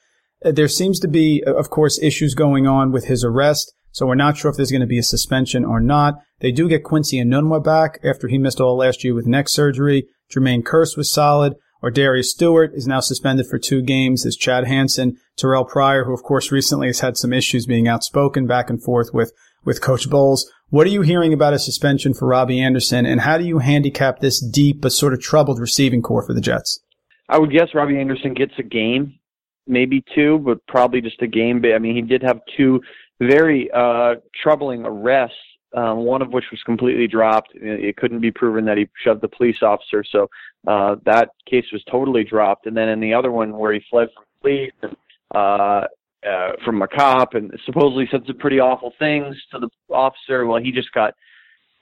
Uh, 0.46 0.54
there 0.54 0.70
seems 0.70 0.98
to 1.02 1.10
be, 1.10 1.44
uh, 1.46 1.54
of 1.54 1.70
course, 1.70 2.02
issues 2.02 2.36
going 2.36 2.68
on 2.68 2.94
with 2.94 3.06
his 3.06 3.26
arrest. 3.26 3.74
So 3.92 4.06
we're 4.06 4.16
not 4.16 4.38
sure 4.38 4.50
if 4.50 4.56
there's 4.56 4.72
going 4.72 4.80
to 4.80 4.88
be 4.88 5.00
a 5.00 5.04
suspension 5.04 5.66
or 5.66 5.82
not. 5.82 6.16
They 6.40 6.54
do 6.54 6.70
get 6.70 6.86
Quincy 6.86 7.22
Enunwa 7.22 7.62
back 7.62 8.00
after 8.06 8.30
he 8.30 8.38
missed 8.38 8.62
all 8.62 8.78
last 8.78 9.04
year 9.04 9.14
with 9.14 9.28
neck 9.28 9.50
surgery. 9.50 10.08
Jermaine 10.34 10.64
Kearse 10.64 10.96
was 10.96 11.12
solid. 11.12 11.56
ArDarius 11.84 12.26
Stewart 12.26 12.72
is 12.74 12.88
now 12.88 13.00
suspended 13.00 13.48
for 13.48 13.58
two 13.58 13.82
games. 13.82 14.24
There's 14.24 14.36
Chad 14.36 14.68
Hansen, 14.68 15.18
Terrell 15.38 15.66
Pryor, 15.66 16.06
who 16.06 16.14
of 16.14 16.24
course 16.24 16.52
recently 16.52 16.88
has 16.88 17.00
had 17.00 17.18
some 17.18 17.34
issues 17.34 17.66
being 17.66 17.88
outspoken 17.88 18.48
back 18.48 18.70
and 18.70 18.82
forth 18.82 19.14
with, 19.14 19.34
with 19.66 19.82
Coach 19.82 20.10
Bowles. 20.10 20.52
What 20.70 20.88
are 20.88 20.92
you 20.92 21.02
hearing 21.02 21.34
about 21.34 21.54
a 21.54 21.60
suspension 21.60 22.14
for 22.14 22.28
Robbie 22.28 22.62
Anderson 22.62 23.06
and 23.06 23.22
how 23.22 23.38
do 23.38 23.44
you 23.44 23.60
handicap 23.60 24.20
this 24.20 24.40
deep 24.40 24.82
but 24.82 24.94
sort 24.94 25.14
of 25.14 25.22
troubled 25.22 25.60
receiving 25.60 26.02
corps 26.02 26.26
for 26.26 26.34
the 26.34 26.42
Jets? 26.42 26.80
I 27.28 27.40
would 27.40 27.52
guess 27.52 27.70
Robbie 27.74 28.00
Anderson 28.00 28.34
gets 28.34 28.54
a 28.58 28.64
game 28.64 29.20
maybe 29.68 30.04
two, 30.14 30.40
but 30.40 30.66
probably 30.68 31.02
just 31.02 31.22
a 31.22 31.28
game. 31.28 31.64
I 31.74 31.80
mean, 31.80 31.96
he 31.96 32.02
did 32.02 32.22
have 32.24 32.40
two 32.58 32.82
very 33.20 33.70
uh, 33.74 34.16
troubling 34.42 34.84
arrests. 34.86 35.36
Um, 35.74 36.00
one 36.00 36.22
of 36.22 36.34
which 36.34 36.44
was 36.52 36.62
completely 36.64 37.08
dropped. 37.08 37.52
It 37.54 37.96
couldn't 37.96 38.20
be 38.20 38.30
proven 38.30 38.66
that 38.66 38.78
he 38.78 38.90
shoved 39.06 39.22
the 39.22 39.30
police 39.30 39.62
officer, 39.62 40.04
so 40.04 40.28
uh, 40.68 40.98
that 41.06 41.30
case 41.50 41.64
was 41.72 41.82
totally 41.90 42.26
dropped. 42.26 42.66
And 42.66 42.76
then 42.76 42.90
in 42.90 43.00
the 43.00 43.14
other 43.14 43.32
one, 43.32 43.58
where 43.58 43.72
he 43.72 43.82
fled 43.90 44.10
from 44.14 44.26
police 44.42 44.74
and 44.82 44.96
uh, 45.34 45.88
uh, 46.28 46.52
from 46.66 46.82
a 46.82 46.88
cop 46.88 47.36
and 47.36 47.52
supposedly 47.66 48.06
said 48.12 48.24
some 48.28 48.38
pretty 48.38 48.60
awful 48.60 48.92
things 49.00 49.36
to 49.52 49.60
the 49.60 49.70
officer, 49.94 50.46
well, 50.46 50.62
he 50.62 50.74
just 50.74 50.92
got 50.92 51.14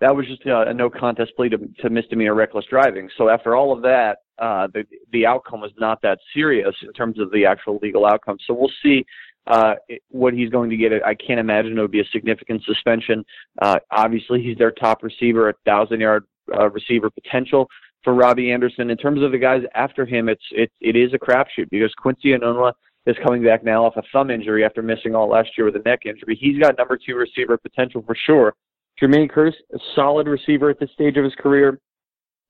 that 0.01 0.15
was 0.15 0.25
just 0.27 0.46
a, 0.46 0.69
a 0.69 0.74
no 0.74 0.89
contest 0.89 1.31
plea 1.36 1.50
to, 1.50 1.58
to 1.79 1.89
misdemeanor 1.89 2.34
reckless 2.34 2.65
driving. 2.69 3.10
So 3.17 3.29
after 3.29 3.55
all 3.55 3.74
of 3.74 3.81
that, 3.81 4.19
uh, 4.38 4.67
the 4.74 4.84
the 5.12 5.25
outcome 5.25 5.62
was 5.62 5.72
not 5.77 6.01
that 6.03 6.19
serious 6.34 6.74
in 6.81 6.93
terms 6.93 7.19
of 7.19 7.31
the 7.31 7.46
actual 7.46 7.79
legal 7.81 8.05
outcome. 8.05 8.38
So 8.46 8.53
we'll 8.53 8.72
see 8.81 9.05
uh, 9.50 9.74
what 10.10 10.34
he's 10.34 10.50
going 10.50 10.70
to 10.70 10.77
get. 10.77 10.91
I 11.03 11.15
can't 11.15 11.39
imagine 11.39 11.77
it 11.77 11.82
would 11.82 11.91
be 11.91 12.01
a 12.01 12.10
significant 12.12 12.63
suspension. 12.63 13.25
Uh, 13.62 13.79
obviously, 13.91 14.41
he's 14.41 14.58
their 14.58 14.72
top 14.72 15.03
receiver, 15.03 15.50
a 15.50 15.53
thousand 15.65 16.00
yard 16.00 16.25
uh, 16.58 16.70
receiver 16.70 17.10
potential 17.10 17.68
for 18.03 18.13
Robbie 18.13 18.51
Anderson. 18.51 18.89
In 18.89 18.98
terms 18.98 19.22
of 19.22 19.32
the 19.32 19.38
guys 19.38 19.63
after 19.75 20.06
him, 20.06 20.29
it's 20.29 20.44
it 20.51 20.72
it 20.79 20.96
is 20.96 21.13
a 21.13 21.20
crapshoot 21.20 21.70
because 21.72 21.94
Quincy 21.96 22.29
Enunwa 22.29 22.74
is 23.06 23.15
coming 23.25 23.44
back 23.44 23.63
now 23.63 23.86
off 23.86 23.98
a 23.98 24.03
thumb 24.13 24.29
injury 24.29 24.63
after 24.63 24.82
missing 24.82 25.15
all 25.15 25.29
last 25.29 25.50
year 25.58 25.65
with 25.65 25.75
a 25.75 25.79
neck 25.79 26.01
injury. 26.06 26.38
He's 26.39 26.60
got 26.60 26.77
number 26.77 26.98
two 26.98 27.15
receiver 27.15 27.58
potential 27.58 28.03
for 28.06 28.15
sure. 28.15 28.53
Jermaine 29.01 29.32
Kearse, 29.32 29.53
a 29.74 29.79
solid 29.96 30.27
receiver 30.27 30.70
at 30.70 30.79
this 30.79 30.91
stage 30.91 31.18
of 31.18 31.24
his 31.24 31.34
career. 31.36 31.79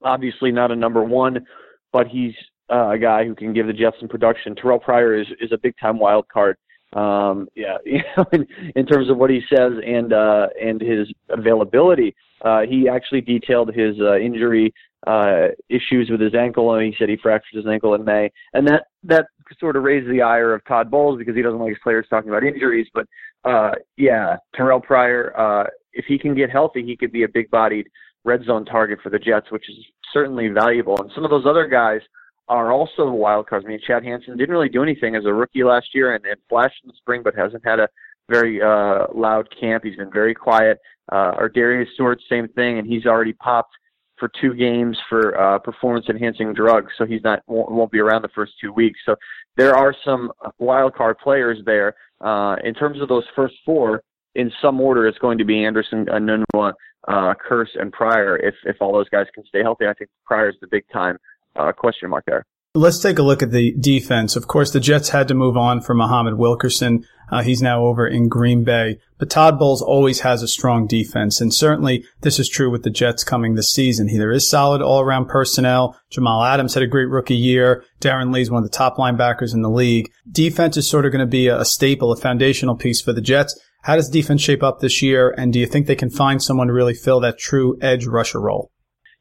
Obviously 0.04 0.52
not 0.52 0.72
a 0.72 0.76
number 0.76 1.04
one, 1.04 1.46
but 1.94 2.08
he's 2.08 2.34
uh, 2.72 2.90
a 2.90 2.98
guy 2.98 3.26
who 3.26 3.36
can 3.36 3.54
give 3.54 3.68
the 3.68 3.74
Jets 3.74 3.98
some 4.00 4.10
production. 4.10 4.56
Terrell 4.56 4.80
Pryor 4.80 5.16
is 5.16 5.28
is 5.40 5.52
a 5.52 5.58
big 5.58 5.76
time 5.80 5.98
wild 5.98 6.28
card. 6.28 6.58
Um, 6.94 7.48
yeah, 7.56 7.78
you 7.86 8.02
know, 8.18 8.26
in, 8.32 8.48
in 8.76 8.86
terms 8.86 9.10
of 9.10 9.18
what 9.18 9.30
he 9.30 9.42
says 9.54 9.74
and 9.86 10.14
uh, 10.14 10.48
and 10.62 10.82
his 10.82 11.08
availability. 11.30 12.16
Uh, 12.42 12.62
he 12.62 12.88
actually 12.88 13.20
detailed 13.20 13.74
his 13.74 14.00
uh, 14.00 14.18
injury 14.18 14.74
uh, 15.08 15.48
issues 15.68 16.10
with 16.10 16.22
his 16.22 16.34
ankle, 16.34 16.74
and 16.74 16.86
he 16.86 16.96
said 16.98 17.10
he 17.10 17.18
fractured 17.18 17.58
his 17.58 17.68
ankle 17.68 17.94
in 17.96 18.04
May, 18.04 18.32
and 18.54 18.68
that 18.68 18.86
that 19.04 19.26
sort 19.60 19.76
of 19.76 19.84
raised 19.84 20.10
the 20.10 20.22
ire 20.22 20.54
of 20.54 20.64
Todd 20.66 20.90
Bowles 20.90 21.18
because 21.18 21.36
he 21.36 21.42
doesn't 21.42 21.60
like 21.60 21.70
his 21.70 21.78
players 21.84 22.06
talking 22.10 22.30
about 22.30 22.44
injuries. 22.44 22.88
But 22.94 23.08
uh, 23.44 23.72
yeah, 23.98 24.38
Terrell 24.56 24.80
Pryor, 24.80 25.34
uh, 25.38 25.68
if 25.94 26.06
he 26.06 26.18
can 26.18 26.36
get 26.36 26.50
healthy, 26.50 26.84
he 26.84 26.96
could 26.96 27.12
be 27.12 27.24
a 27.24 27.30
big-bodied 27.30 27.88
red 28.26 28.44
zone 28.46 28.66
target 28.66 29.00
for 29.02 29.10
the 29.10 29.20
Jets, 29.20 29.52
which 29.52 29.70
is 29.70 29.76
certainly 30.14 30.50
valuable. 30.50 30.98
And 31.00 31.12
some 31.16 31.24
of 31.24 31.32
those 31.32 31.46
other 31.46 31.68
guys 31.68 32.02
are 32.50 32.72
also 32.72 33.10
wild 33.10 33.48
cards. 33.48 33.66
I 33.66 33.70
mean, 33.70 33.80
Chad 33.86 34.04
Hansen 34.04 34.36
didn't 34.36 34.52
really 34.52 34.70
do 34.70 34.84
anything 34.84 35.16
as 35.16 35.26
a 35.26 35.34
rookie 35.34 35.64
last 35.64 35.88
year 35.94 36.16
and, 36.16 36.26
and 36.26 36.38
flashed 36.50 36.84
in 36.84 36.88
the 36.88 36.98
spring, 36.98 37.22
but 37.24 37.36
hasn't 37.36 37.64
had 37.66 37.80
a 37.80 37.88
very 38.28 38.62
uh, 38.62 39.06
loud 39.14 39.48
camp. 39.60 39.84
He's 39.84 39.96
been 39.96 40.12
very 40.12 40.36
quiet. 40.36 40.80
Uh, 41.12 41.32
ArDarius 41.34 41.88
Stewart, 41.94 42.20
same 42.30 42.48
thing, 42.50 42.80
and 42.80 42.88
he's 42.88 43.06
already 43.06 43.34
popped 43.34 43.74
for 44.18 44.30
two 44.42 44.54
games 44.54 44.98
for 45.08 45.40
uh, 45.40 45.58
performance-enhancing 45.60 46.54
drugs, 46.54 46.92
so 46.98 47.06
he's 47.06 47.24
not 47.24 47.42
won't, 47.48 47.72
won't 47.72 47.92
be 47.92 48.00
around 48.00 48.22
the 48.22 48.30
first 48.36 48.52
two 48.62 48.74
weeks. 48.74 49.00
So 49.06 49.16
there 49.56 49.76
are 49.76 49.96
some 50.04 50.32
wild 50.58 50.94
card 50.94 51.18
players 51.20 51.60
there. 51.66 51.96
Uh, 52.20 52.56
in 52.64 52.74
terms 52.74 53.02
of 53.02 53.08
those 53.08 53.24
first 53.36 53.56
four, 53.66 54.04
in 54.36 54.52
some 54.62 54.80
order, 54.82 55.08
it's 55.08 55.18
going 55.20 55.38
to 55.38 55.46
be 55.46 55.64
Anderson, 55.64 56.06
Enunwa, 56.08 56.74
uh, 57.08 57.34
Kearse, 57.50 57.76
and 57.80 57.92
Pryor. 57.94 58.38
If 58.38 58.54
if 58.66 58.76
all 58.82 58.92
those 58.92 59.10
guys 59.10 59.26
can 59.34 59.46
stay 59.46 59.62
healthy, 59.62 59.88
I 59.88 59.94
think 59.94 60.10
Pryor's 60.26 60.56
the 60.60 60.68
big 60.68 60.84
time 60.92 61.18
uh, 61.56 61.72
question 61.72 62.10
mark 62.10 62.26
there. 62.26 62.44
Let's 62.76 63.00
take 63.00 63.18
a 63.18 63.24
look 63.24 63.42
at 63.42 63.50
the 63.50 63.74
defense. 63.80 64.36
Of 64.36 64.48
course, 64.48 64.72
the 64.72 64.80
Jets 64.80 65.10
had 65.10 65.28
to 65.30 65.34
move 65.34 65.58
on 65.58 65.82
from 65.82 65.98
Muhammad 65.98 66.38
Wilkerson. 66.38 67.04
Uh, 67.32 67.42
he's 67.42 67.64
now 67.64 67.84
over 67.84 68.08
in 68.08 68.28
Green 68.28 68.64
Bay. 68.64 69.00
But 69.18 69.32
Todd 69.32 69.58
Bowles 69.58 69.82
always 69.82 70.20
has 70.22 70.44
a 70.44 70.48
strong 70.48 70.86
defense, 70.86 71.42
and 71.42 71.52
certainly 71.52 72.06
this 72.22 72.38
is 72.38 72.48
true 72.48 72.70
with 72.70 72.84
the 72.84 72.92
Jets 72.92 73.24
coming 73.24 73.56
this 73.56 73.72
season. 73.72 74.08
He, 74.08 74.18
there 74.20 74.32
is 74.32 74.48
solid 74.48 74.84
all-around 74.84 75.30
personnel. 75.30 76.00
Jamal 76.12 76.44
Adams 76.44 76.76
had 76.76 76.84
a 76.84 76.88
great 76.88 77.10
rookie 77.10 77.36
year. 77.36 77.84
Darron 78.02 78.32
Lee's 78.32 78.52
one 78.52 78.64
of 78.64 78.70
the 78.70 78.78
top 78.78 78.98
linebackers 78.98 79.54
in 79.54 79.64
the 79.64 79.70
league. 79.70 80.12
Defense 80.32 80.78
is 80.78 80.88
sort 80.88 81.08
of 81.08 81.12
going 81.12 81.26
to 81.26 81.30
be 81.30 81.48
a, 81.48 81.60
a 81.60 81.66
staple, 81.66 82.12
a 82.12 82.18
foundational 82.18 82.76
piece 82.76 83.02
for 83.02 83.14
the 83.14 83.22
Jets. 83.22 83.60
How 83.82 83.96
does 83.96 84.10
defense 84.10 84.42
shape 84.42 84.62
up 84.62 84.80
this 84.80 85.02
year, 85.02 85.34
and 85.38 85.52
do 85.52 85.60
you 85.60 85.66
think 85.66 85.88
they 85.88 85.96
can 85.96 86.12
find 86.12 86.42
someone 86.42 86.68
to 86.68 86.74
really 86.74 86.94
fill 86.94 87.20
that 87.22 87.40
true 87.40 87.78
edge 87.82 88.06
rusher 88.06 88.40
role? 88.40 88.72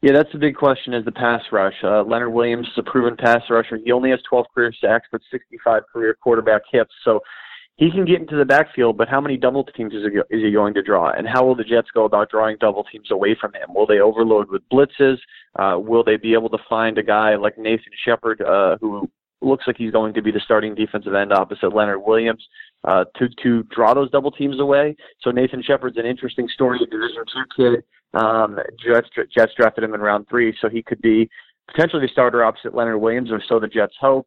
Yeah, 0.01 0.13
that's 0.13 0.31
the 0.33 0.39
big 0.39 0.55
question 0.55 0.95
is 0.95 1.05
the 1.05 1.13
pass 1.13 1.43
rush. 1.51 1.75
Uh, 1.83 2.03
Leonard 2.05 2.33
Williams 2.33 2.67
is 2.69 2.79
a 2.79 2.83
proven 2.85 3.17
pass 3.17 3.43
rusher. 3.51 3.79
He 3.85 3.91
only 3.91 4.11
has 4.11 4.21
12 4.29 4.47
career 4.55 4.73
sacks, 4.81 5.09
but 5.11 5.21
65 5.31 5.83
career 5.93 6.17
quarterback 6.23 6.63
hits. 6.71 6.93
So 7.05 7.21
he 7.79 7.91
can 7.91 8.05
get 8.05 8.21
into 8.21 8.37
the 8.37 8.45
backfield, 8.45 8.97
but 8.97 9.09
how 9.09 9.21
many 9.21 9.37
double 9.37 9.65
teams 9.65 9.95
is 9.95 10.05
he, 10.05 10.37
is 10.37 10.45
he 10.45 10.53
going 10.53 10.75
to 10.75 10.83
draw? 10.83 11.11
And 11.11 11.27
how 11.27 11.45
will 11.45 11.57
the 11.57 11.65
Jets 11.65 11.89
go 11.93 12.05
about 12.05 12.31
drawing 12.31 12.57
double 12.61 12.85
teams 12.85 13.11
away 13.11 13.37
from 13.41 13.55
him? 13.55 13.75
Will 13.75 13.87
they 13.87 13.99
overload 13.99 14.51
with 14.51 14.63
blitzes? 14.73 15.17
Uh, 15.59 15.79
will 15.79 16.05
they 16.05 16.17
be 16.17 16.33
able 16.33 16.49
to 16.51 16.59
find 16.69 16.99
a 16.99 17.03
guy 17.03 17.35
like 17.35 17.59
Nathan 17.59 17.93
Shepherd, 18.05 18.41
uh, 18.43 18.79
who 18.81 19.09
looks 19.41 19.65
like 19.67 19.77
he's 19.77 19.93
going 19.93 20.15
to 20.15 20.23
be 20.23 20.31
the 20.31 20.41
starting 20.45 20.75
defensive 20.75 21.15
end 21.15 21.33
opposite 21.33 21.75
Leonard 21.75 22.03
Williams 22.05 22.45
uh, 22.85 23.05
to 23.17 23.29
to 23.43 23.63
draw 23.75 23.95
those 23.95 24.11
double 24.11 24.31
teams 24.31 24.61
away. 24.61 24.97
So 25.23 25.31
Nathan 25.31 25.63
Shepherd's 25.63 25.97
an 25.97 26.07
interesting 26.07 26.49
story, 26.49 26.81
a 26.83 26.87
Division 26.87 27.25
two 27.33 27.45
kid. 27.57 27.85
Um, 28.15 28.59
Jets, 28.85 29.09
Jets 29.37 29.53
drafted 29.57 29.85
him 29.85 29.95
in 29.95 30.01
round 30.01 30.27
three, 30.29 30.57
so 30.61 30.69
he 30.69 30.83
could 30.83 31.01
be 31.01 31.29
potentially 31.71 32.03
the 32.03 32.13
starter 32.13 32.45
opposite 32.45 32.75
Leonard 32.75 33.01
Williams, 33.01 33.31
or 33.31 33.43
so 33.49 33.61
the 33.61 33.69
Jets 33.69 33.95
hope. 34.01 34.27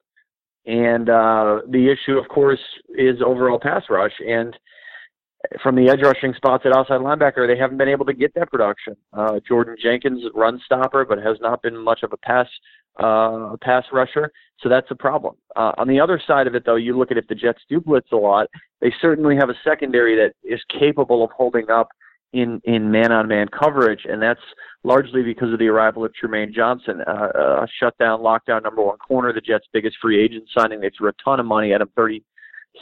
And 0.65 1.09
uh, 1.09 1.61
the 1.69 1.91
issue, 1.91 2.17
of 2.17 2.27
course, 2.27 2.59
is 2.89 3.17
overall 3.25 3.59
pass 3.59 3.83
rush. 3.89 4.13
And 4.19 4.55
from 5.63 5.75
the 5.75 5.89
edge 5.89 6.01
rushing 6.03 6.33
spots 6.35 6.63
at 6.65 6.75
outside 6.75 7.01
linebacker, 7.01 7.47
they 7.47 7.57
haven't 7.57 7.77
been 7.77 7.88
able 7.89 8.05
to 8.05 8.13
get 8.13 8.33
that 8.35 8.51
production. 8.51 8.95
Uh, 9.11 9.39
Jordan 9.47 9.75
Jenkins, 9.81 10.23
run 10.35 10.61
stopper, 10.63 11.03
but 11.03 11.17
has 11.17 11.38
not 11.41 11.63
been 11.63 11.77
much 11.77 12.03
of 12.03 12.13
a 12.13 12.17
pass 12.17 12.47
uh, 13.00 13.55
pass 13.61 13.85
rusher. 13.91 14.31
So 14.59 14.69
that's 14.69 14.91
a 14.91 14.95
problem. 14.95 15.35
Uh, 15.55 15.71
on 15.77 15.88
the 15.88 16.00
other 16.00 16.21
side 16.27 16.45
of 16.45 16.55
it, 16.55 16.63
though, 16.65 16.75
you 16.75 16.95
look 16.95 17.09
at 17.09 17.17
if 17.17 17.27
the 17.27 17.35
Jets 17.35 17.61
do 17.69 17.79
blitz 17.79 18.11
a 18.11 18.17
lot, 18.17 18.47
they 18.81 18.93
certainly 19.01 19.35
have 19.35 19.50
a 19.50 19.55
secondary 19.63 20.15
that 20.15 20.33
is 20.43 20.61
capable 20.79 21.23
of 21.23 21.31
holding 21.31 21.71
up 21.71 21.88
in 22.33 22.61
in 22.63 22.91
man 22.91 23.11
on 23.11 23.27
man 23.27 23.47
coverage, 23.47 24.05
and 24.05 24.21
that's 24.21 24.39
largely 24.83 25.21
because 25.23 25.51
of 25.53 25.59
the 25.59 25.67
arrival 25.67 26.05
of 26.05 26.11
Trumaine 26.13 26.53
Johnson, 26.53 27.01
uh, 27.07 27.63
a 27.63 27.67
shutdown, 27.79 28.21
lockdown 28.21 28.63
number 28.63 28.81
one 28.81 28.97
corner, 28.97 29.33
the 29.33 29.41
Jets' 29.41 29.65
biggest 29.73 29.97
free 30.01 30.23
agent 30.23 30.45
signing. 30.57 30.79
They 30.79 30.91
threw 30.97 31.09
a 31.09 31.13
ton 31.23 31.39
of 31.39 31.45
money 31.45 31.73
at 31.73 31.81
him, 31.81 31.89
thirty 31.95 32.23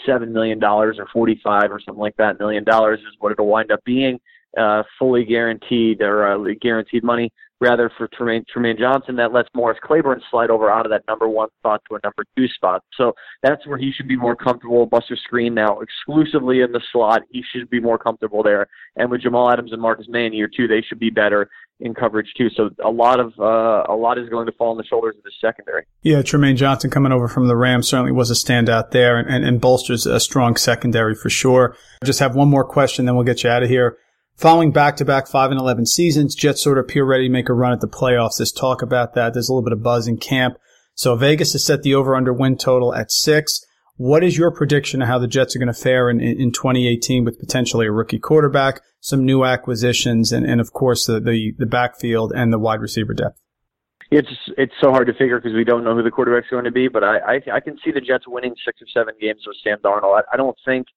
seven 0.05 0.31
million 0.31 0.59
dollars 0.59 0.97
or 0.99 1.07
forty-five 1.11 1.71
or 1.71 1.79
something 1.79 2.01
like 2.01 2.15
that 2.17 2.39
million 2.39 2.63
dollars 2.63 2.99
is 2.99 3.15
what 3.19 3.31
it'll 3.31 3.47
wind 3.47 3.71
up 3.71 3.83
being, 3.83 4.19
uh, 4.57 4.83
fully 4.97 5.25
guaranteed 5.25 6.01
or 6.01 6.27
uh, 6.27 6.53
guaranteed 6.61 7.03
money 7.03 7.31
rather 7.61 7.91
for 7.97 8.07
Tremaine, 8.13 8.45
Trumaine 8.55 8.77
Johnson. 8.79 9.15
That 9.17 9.33
lets 9.33 9.49
Morris 9.53 9.77
Claiborne 9.83 10.21
slide 10.31 10.49
over 10.49 10.69
out 10.69 10.85
of 10.85 10.91
that 10.91 11.03
number 11.07 11.27
one 11.27 11.49
spot 11.59 11.81
to 11.89 11.95
a 11.95 11.99
number 12.03 12.23
two 12.37 12.47
spot. 12.47 12.83
So 12.95 13.13
that's 13.43 13.65
where 13.67 13.77
he 13.77 13.91
should 13.91 14.07
be 14.07 14.15
more 14.15 14.35
comfortable. 14.35 14.85
Buster 14.85 15.17
Skrine 15.17 15.53
now 15.53 15.79
exclusively 15.79 16.61
in 16.61 16.71
the 16.71 16.81
slot. 16.91 17.21
He 17.31 17.43
should 17.53 17.69
be 17.69 17.79
more 17.79 17.97
comfortable 17.97 18.43
there. 18.43 18.67
And 18.95 19.11
with 19.11 19.21
Jamal 19.21 19.51
Adams 19.51 19.73
and 19.73 19.81
Marcus 19.81 20.07
Maye 20.09 20.27
in 20.27 20.33
year 20.33 20.49
two, 20.55 20.67
they 20.67 20.81
should 20.87 20.99
be 20.99 21.09
better 21.09 21.49
in 21.81 21.93
coverage 21.93 22.27
too. 22.37 22.49
So 22.55 22.69
a 22.83 22.89
lot 22.89 23.19
of 23.19 23.33
uh, 23.39 23.83
a 23.89 23.95
lot 23.95 24.17
is 24.17 24.29
going 24.29 24.45
to 24.45 24.51
fall 24.53 24.71
on 24.71 24.77
the 24.77 24.83
shoulders 24.83 25.15
of 25.17 25.23
the 25.23 25.31
secondary. 25.39 25.85
Yeah, 26.01 26.21
Tremaine 26.21 26.57
Johnson 26.57 26.89
coming 26.89 27.11
over 27.11 27.27
from 27.27 27.47
the 27.47 27.55
Rams 27.55 27.87
certainly 27.87 28.11
was 28.11 28.29
a 28.29 28.33
standout 28.33 28.91
there 28.91 29.17
and, 29.17 29.29
and, 29.29 29.45
and 29.45 29.61
bolsters 29.61 30.05
a 30.05 30.19
strong 30.19 30.55
secondary 30.55 31.15
for 31.15 31.29
sure. 31.29 31.75
Just 32.03 32.19
have 32.19 32.35
one 32.35 32.49
more 32.49 32.65
question, 32.65 33.05
then 33.05 33.15
we'll 33.15 33.23
get 33.25 33.43
you 33.43 33.49
out 33.49 33.63
of 33.63 33.69
here. 33.69 33.97
Following 34.39 34.71
back-to-back 34.71 35.27
5 35.27 35.51
and 35.51 35.59
11 35.59 35.85
seasons, 35.85 36.33
Jets 36.33 36.61
sort 36.61 36.77
of 36.77 36.85
appear 36.85 37.03
ready 37.03 37.27
to 37.27 37.29
make 37.29 37.49
a 37.49 37.53
run 37.53 37.73
at 37.73 37.81
the 37.81 37.89
playoffs. 37.89 38.37
There's 38.37 38.53
talk 38.53 38.81
about 38.81 39.13
that. 39.13 39.33
There's 39.33 39.49
a 39.49 39.53
little 39.53 39.65
bit 39.65 39.73
of 39.73 39.83
buzz 39.83 40.07
in 40.07 40.15
camp. 40.15 40.55
So 40.93 41.13
Vegas 41.17 41.51
has 41.51 41.65
set 41.65 41.81
the 41.81 41.93
over-under 41.93 42.31
win 42.31 42.55
total 42.55 42.95
at 42.95 43.11
six. 43.11 43.59
What 43.97 44.23
is 44.23 44.37
your 44.37 44.49
prediction 44.49 45.01
of 45.01 45.09
how 45.09 45.19
the 45.19 45.27
Jets 45.27 45.57
are 45.57 45.59
going 45.59 45.67
to 45.67 45.73
fare 45.73 46.09
in, 46.09 46.21
in 46.21 46.53
2018 46.53 47.25
with 47.25 47.37
potentially 47.37 47.85
a 47.85 47.91
rookie 47.91 48.17
quarterback, 48.17 48.79
some 49.01 49.25
new 49.25 49.43
acquisitions, 49.43 50.31
and, 50.31 50.45
and 50.45 50.61
of 50.61 50.71
course 50.71 51.05
the, 51.05 51.19
the, 51.19 51.51
the 51.57 51.65
backfield 51.65 52.31
and 52.33 52.53
the 52.53 52.59
wide 52.59 52.79
receiver 52.79 53.13
depth? 53.13 53.41
It's 54.09 54.29
it's 54.57 54.73
so 54.79 54.91
hard 54.91 55.07
to 55.07 55.13
figure 55.13 55.37
because 55.37 55.53
we 55.53 55.65
don't 55.65 55.83
know 55.83 55.95
who 55.95 56.01
the 56.01 56.11
quarterback's 56.11 56.47
going 56.49 56.63
to 56.63 56.71
be. 56.71 56.87
But 56.87 57.03
I, 57.03 57.17
I 57.17 57.41
I 57.55 57.59
can 57.59 57.77
see 57.83 57.91
the 57.91 57.99
Jets 57.99 58.23
winning 58.25 58.55
six 58.65 58.81
or 58.81 58.87
seven 58.93 59.15
games 59.19 59.41
with 59.45 59.57
Sam 59.65 59.79
Darnold. 59.83 60.21
I, 60.21 60.33
I 60.33 60.37
don't 60.37 60.57
think 60.65 60.87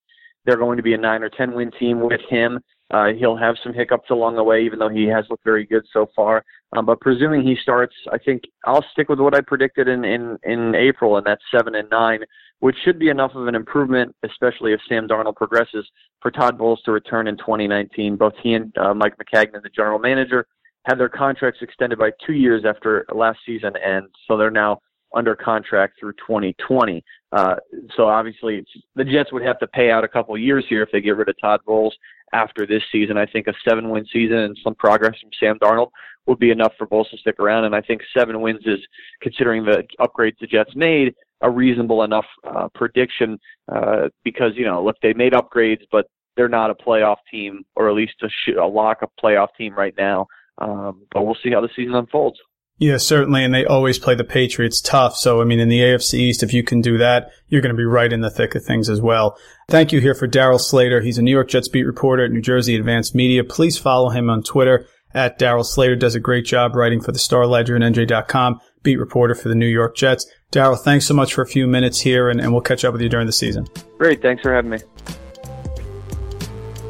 they're 0.44 0.56
going 0.56 0.76
to 0.76 0.82
be 0.82 0.94
a 0.94 0.98
nine 0.98 1.24
or 1.24 1.28
ten 1.28 1.54
win 1.54 1.72
team 1.72 2.00
with 2.00 2.20
him. 2.30 2.60
Uh, 2.92 3.08
he'll 3.18 3.36
have 3.36 3.56
some 3.62 3.72
hiccups 3.72 4.10
along 4.10 4.36
the 4.36 4.44
way, 4.44 4.62
even 4.62 4.78
though 4.78 4.88
he 4.88 5.06
has 5.06 5.24
looked 5.30 5.44
very 5.44 5.64
good 5.64 5.82
so 5.92 6.06
far. 6.14 6.44
Um, 6.76 6.84
but 6.84 7.00
presuming 7.00 7.42
he 7.42 7.56
starts, 7.60 7.94
I 8.12 8.18
think 8.18 8.42
I'll 8.66 8.84
stick 8.92 9.08
with 9.08 9.18
what 9.18 9.34
I 9.34 9.40
predicted 9.40 9.88
in, 9.88 10.04
in, 10.04 10.38
in 10.42 10.74
April, 10.74 11.16
and 11.16 11.26
that's 11.26 11.42
seven 11.50 11.74
and 11.74 11.88
nine, 11.90 12.20
which 12.60 12.76
should 12.84 12.98
be 12.98 13.08
enough 13.08 13.32
of 13.34 13.46
an 13.46 13.54
improvement, 13.54 14.14
especially 14.24 14.72
if 14.72 14.80
Sam 14.88 15.08
Darnold 15.08 15.36
progresses, 15.36 15.86
for 16.20 16.30
Todd 16.30 16.58
Bowles 16.58 16.82
to 16.84 16.92
return 16.92 17.28
in 17.28 17.36
2019. 17.38 18.16
Both 18.16 18.34
he 18.42 18.54
and 18.54 18.76
uh, 18.76 18.92
Mike 18.92 19.14
Maccagnan, 19.16 19.62
the 19.62 19.70
general 19.74 19.98
manager, 19.98 20.46
had 20.84 20.96
their 20.96 21.08
contracts 21.08 21.60
extended 21.62 21.98
by 21.98 22.10
two 22.26 22.34
years 22.34 22.64
after 22.66 23.06
last 23.14 23.38
season, 23.46 23.72
and 23.82 24.06
so 24.28 24.36
they're 24.36 24.50
now 24.50 24.80
under 25.14 25.34
contract 25.36 25.98
through 25.98 26.12
2020. 26.14 27.02
Uh, 27.32 27.54
so 27.96 28.06
obviously, 28.06 28.64
the 28.94 29.04
Jets 29.04 29.32
would 29.32 29.42
have 29.42 29.58
to 29.60 29.66
pay 29.66 29.90
out 29.90 30.04
a 30.04 30.08
couple 30.08 30.36
years 30.36 30.64
here 30.68 30.82
if 30.82 30.90
they 30.92 31.00
get 31.00 31.16
rid 31.16 31.28
of 31.28 31.34
Todd 31.40 31.60
Bowles 31.66 31.94
after 32.32 32.66
this 32.66 32.82
season. 32.90 33.16
I 33.16 33.26
think 33.26 33.46
a 33.46 33.54
seven-win 33.68 34.06
season 34.12 34.38
and 34.38 34.58
some 34.62 34.74
progress 34.74 35.14
from 35.20 35.30
Sam 35.38 35.58
Darnold 35.58 35.90
would 36.26 36.38
be 36.38 36.50
enough 36.50 36.72
for 36.78 36.86
Bowles 36.86 37.10
to 37.10 37.18
stick 37.18 37.36
around. 37.38 37.64
And 37.64 37.74
I 37.74 37.80
think 37.80 38.02
seven 38.16 38.40
wins 38.40 38.62
is, 38.64 38.78
considering 39.20 39.64
the 39.64 39.84
upgrades 40.00 40.38
the 40.40 40.46
Jets 40.46 40.74
made, 40.74 41.14
a 41.42 41.50
reasonable 41.50 42.04
enough 42.04 42.26
uh, 42.44 42.68
prediction 42.74 43.38
uh, 43.70 44.08
because 44.24 44.52
you 44.54 44.64
know, 44.64 44.82
look, 44.82 44.96
they 45.02 45.12
made 45.12 45.32
upgrades, 45.32 45.82
but 45.90 46.06
they're 46.36 46.48
not 46.48 46.70
a 46.70 46.74
playoff 46.74 47.16
team, 47.30 47.64
or 47.76 47.88
at 47.88 47.94
least 47.94 48.14
a, 48.22 48.28
sh- 48.28 48.56
a 48.58 48.64
lock-up 48.64 49.12
playoff 49.22 49.48
team 49.58 49.74
right 49.74 49.94
now. 49.98 50.26
Um, 50.58 51.02
but 51.12 51.26
we'll 51.26 51.36
see 51.42 51.50
how 51.50 51.60
the 51.60 51.68
season 51.74 51.94
unfolds. 51.94 52.38
Yeah, 52.78 52.96
certainly. 52.96 53.44
And 53.44 53.54
they 53.54 53.64
always 53.64 53.98
play 53.98 54.14
the 54.14 54.24
Patriots 54.24 54.80
tough. 54.80 55.16
So, 55.16 55.40
I 55.40 55.44
mean, 55.44 55.60
in 55.60 55.68
the 55.68 55.80
AFC 55.80 56.14
East, 56.14 56.42
if 56.42 56.52
you 56.52 56.64
can 56.64 56.80
do 56.80 56.98
that, 56.98 57.30
you're 57.46 57.60
going 57.60 57.74
to 57.74 57.78
be 57.78 57.84
right 57.84 58.12
in 58.12 58.22
the 58.22 58.30
thick 58.30 58.54
of 58.54 58.64
things 58.64 58.88
as 58.88 59.00
well. 59.00 59.38
Thank 59.68 59.92
you 59.92 60.00
here 60.00 60.14
for 60.14 60.26
Darryl 60.26 60.60
Slater. 60.60 61.00
He's 61.00 61.18
a 61.18 61.22
New 61.22 61.30
York 61.30 61.48
Jets 61.48 61.68
beat 61.68 61.84
reporter 61.84 62.24
at 62.24 62.32
New 62.32 62.40
Jersey 62.40 62.74
Advanced 62.74 63.14
Media. 63.14 63.44
Please 63.44 63.78
follow 63.78 64.10
him 64.10 64.28
on 64.28 64.42
Twitter 64.42 64.86
at 65.14 65.38
Darryl 65.38 65.64
Slater. 65.64 65.96
Does 65.96 66.14
a 66.14 66.20
great 66.20 66.44
job 66.44 66.74
writing 66.74 67.00
for 67.00 67.12
the 67.12 67.18
Star 67.18 67.46
Ledger 67.46 67.76
and 67.76 67.84
NJ.com, 67.94 68.60
beat 68.82 68.98
reporter 68.98 69.34
for 69.34 69.48
the 69.48 69.54
New 69.54 69.66
York 69.66 69.94
Jets. 69.94 70.26
Darryl, 70.50 70.78
thanks 70.78 71.06
so 71.06 71.14
much 71.14 71.34
for 71.34 71.42
a 71.42 71.46
few 71.46 71.66
minutes 71.66 72.00
here, 72.00 72.28
and, 72.28 72.40
and 72.40 72.52
we'll 72.52 72.62
catch 72.62 72.84
up 72.84 72.92
with 72.92 73.02
you 73.02 73.08
during 73.08 73.26
the 73.26 73.32
season. 73.32 73.66
Great. 73.98 74.20
Thanks 74.22 74.42
for 74.42 74.52
having 74.52 74.70
me. 74.70 74.78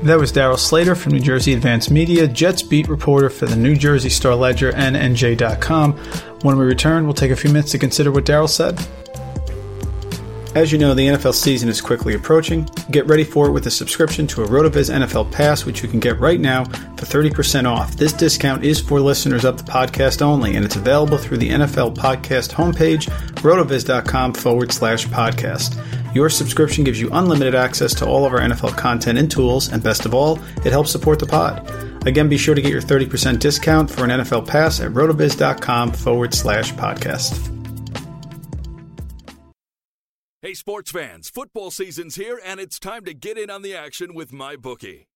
That 0.03 0.19
was 0.19 0.33
Darryl 0.33 0.59
Slater 0.59 0.97
from 0.97 1.13
New 1.13 1.21
Jersey 1.21 1.53
Advanced 1.53 1.89
Media, 1.89 2.27
Jets 2.27 2.61
beat 2.61 2.89
reporter 2.89 3.31
for 3.31 3.47
the 3.47 3.55
New 3.55 3.77
Jersey 3.77 4.09
Star 4.09 4.35
Ledger 4.35 4.75
and 4.75 4.97
NJ.com. 4.97 5.93
When 6.43 6.59
we 6.59 6.65
return, 6.65 7.05
we'll 7.05 7.15
take 7.15 7.31
a 7.31 7.37
few 7.37 7.53
minutes 7.53 7.71
to 7.71 7.79
consider 7.79 8.11
what 8.11 8.25
Darryl 8.25 8.49
said. 8.49 8.85
As 10.57 10.73
you 10.73 10.79
know, 10.79 10.93
the 10.93 11.07
NFL 11.07 11.35
season 11.35 11.69
is 11.69 11.81
quickly 11.81 12.15
approaching. 12.15 12.69
Get 12.91 13.07
ready 13.07 13.23
for 13.23 13.47
it 13.47 13.53
with 13.53 13.69
a 13.69 13.71
subscription 13.71 14.27
to 14.27 14.43
a 14.43 14.47
RotoViz 14.49 14.93
NFL 14.93 15.31
Pass, 15.31 15.65
which 15.65 15.85
you 15.85 15.89
can 15.89 16.01
get 16.01 16.19
right 16.19 16.41
now 16.41 16.65
for 16.65 17.07
30% 17.07 17.65
off. 17.65 17.97
This 17.97 18.13
discount 18.13 18.65
is 18.65 18.81
for 18.81 19.01
listeners 19.01 19.45
of 19.45 19.57
the 19.57 19.71
podcast 19.71 20.21
only, 20.21 20.57
and 20.57 20.65
it's 20.65 20.77
available 20.77 21.17
through 21.17 21.39
the 21.39 21.49
NFL 21.49 21.95
Podcast 21.95 22.51
homepage, 22.51 23.09
rotoviz.com 23.37 24.35
forward 24.35 24.73
slash 24.73 25.07
podcast. 25.07 25.79
Your 26.15 26.29
subscription 26.29 26.85
gives 26.85 27.01
you 27.01 27.09
unlimited 27.13 27.55
access 27.55 27.95
to 27.95 28.07
all 28.07 28.27
of 28.27 28.33
our 28.33 28.41
NFL 28.41 28.77
content 28.77 29.19
and 29.19 29.31
tools, 29.31 29.73
and 29.73 29.83
best 29.83 30.05
of 30.05 30.15
all, 30.15 30.39
it 30.65 30.73
helps 30.73 30.91
support 30.91 31.19
the 31.19 31.27
pod. 31.27 31.67
Again, 32.07 32.29
be 32.29 32.37
sure 32.37 32.55
to 32.55 32.61
get 32.61 32.73
your 32.73 32.83
30% 32.83 33.39
discount 33.39 33.91
for 33.91 34.05
an 34.05 34.11
NFL 34.11 34.47
pass 34.47 34.81
at 34.81 34.93
rotoviz.com 34.93 35.93
forward 35.93 36.35
slash 36.35 36.73
podcast. 36.75 37.49
Hey, 40.43 40.55
sports 40.55 40.91
fans, 40.91 41.31
football 41.31 41.71
season's 41.71 42.17
here, 42.17 42.41
and 42.45 42.59
it's 42.59 42.81
time 42.81 43.05
to 43.05 43.15
get 43.15 43.39
in 43.39 43.49
on 43.49 43.63
the 43.63 43.77
action 43.77 44.13
with 44.13 44.33
MyBookie. 44.33 45.07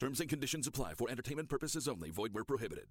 Terms 0.00 0.20
and 0.20 0.28
conditions 0.28 0.66
apply 0.68 0.94
for 0.94 1.10
entertainment 1.10 1.48
purposes 1.48 1.88
only. 1.88 2.10
Void 2.10 2.32
where 2.32 2.44
prohibited. 2.44 2.86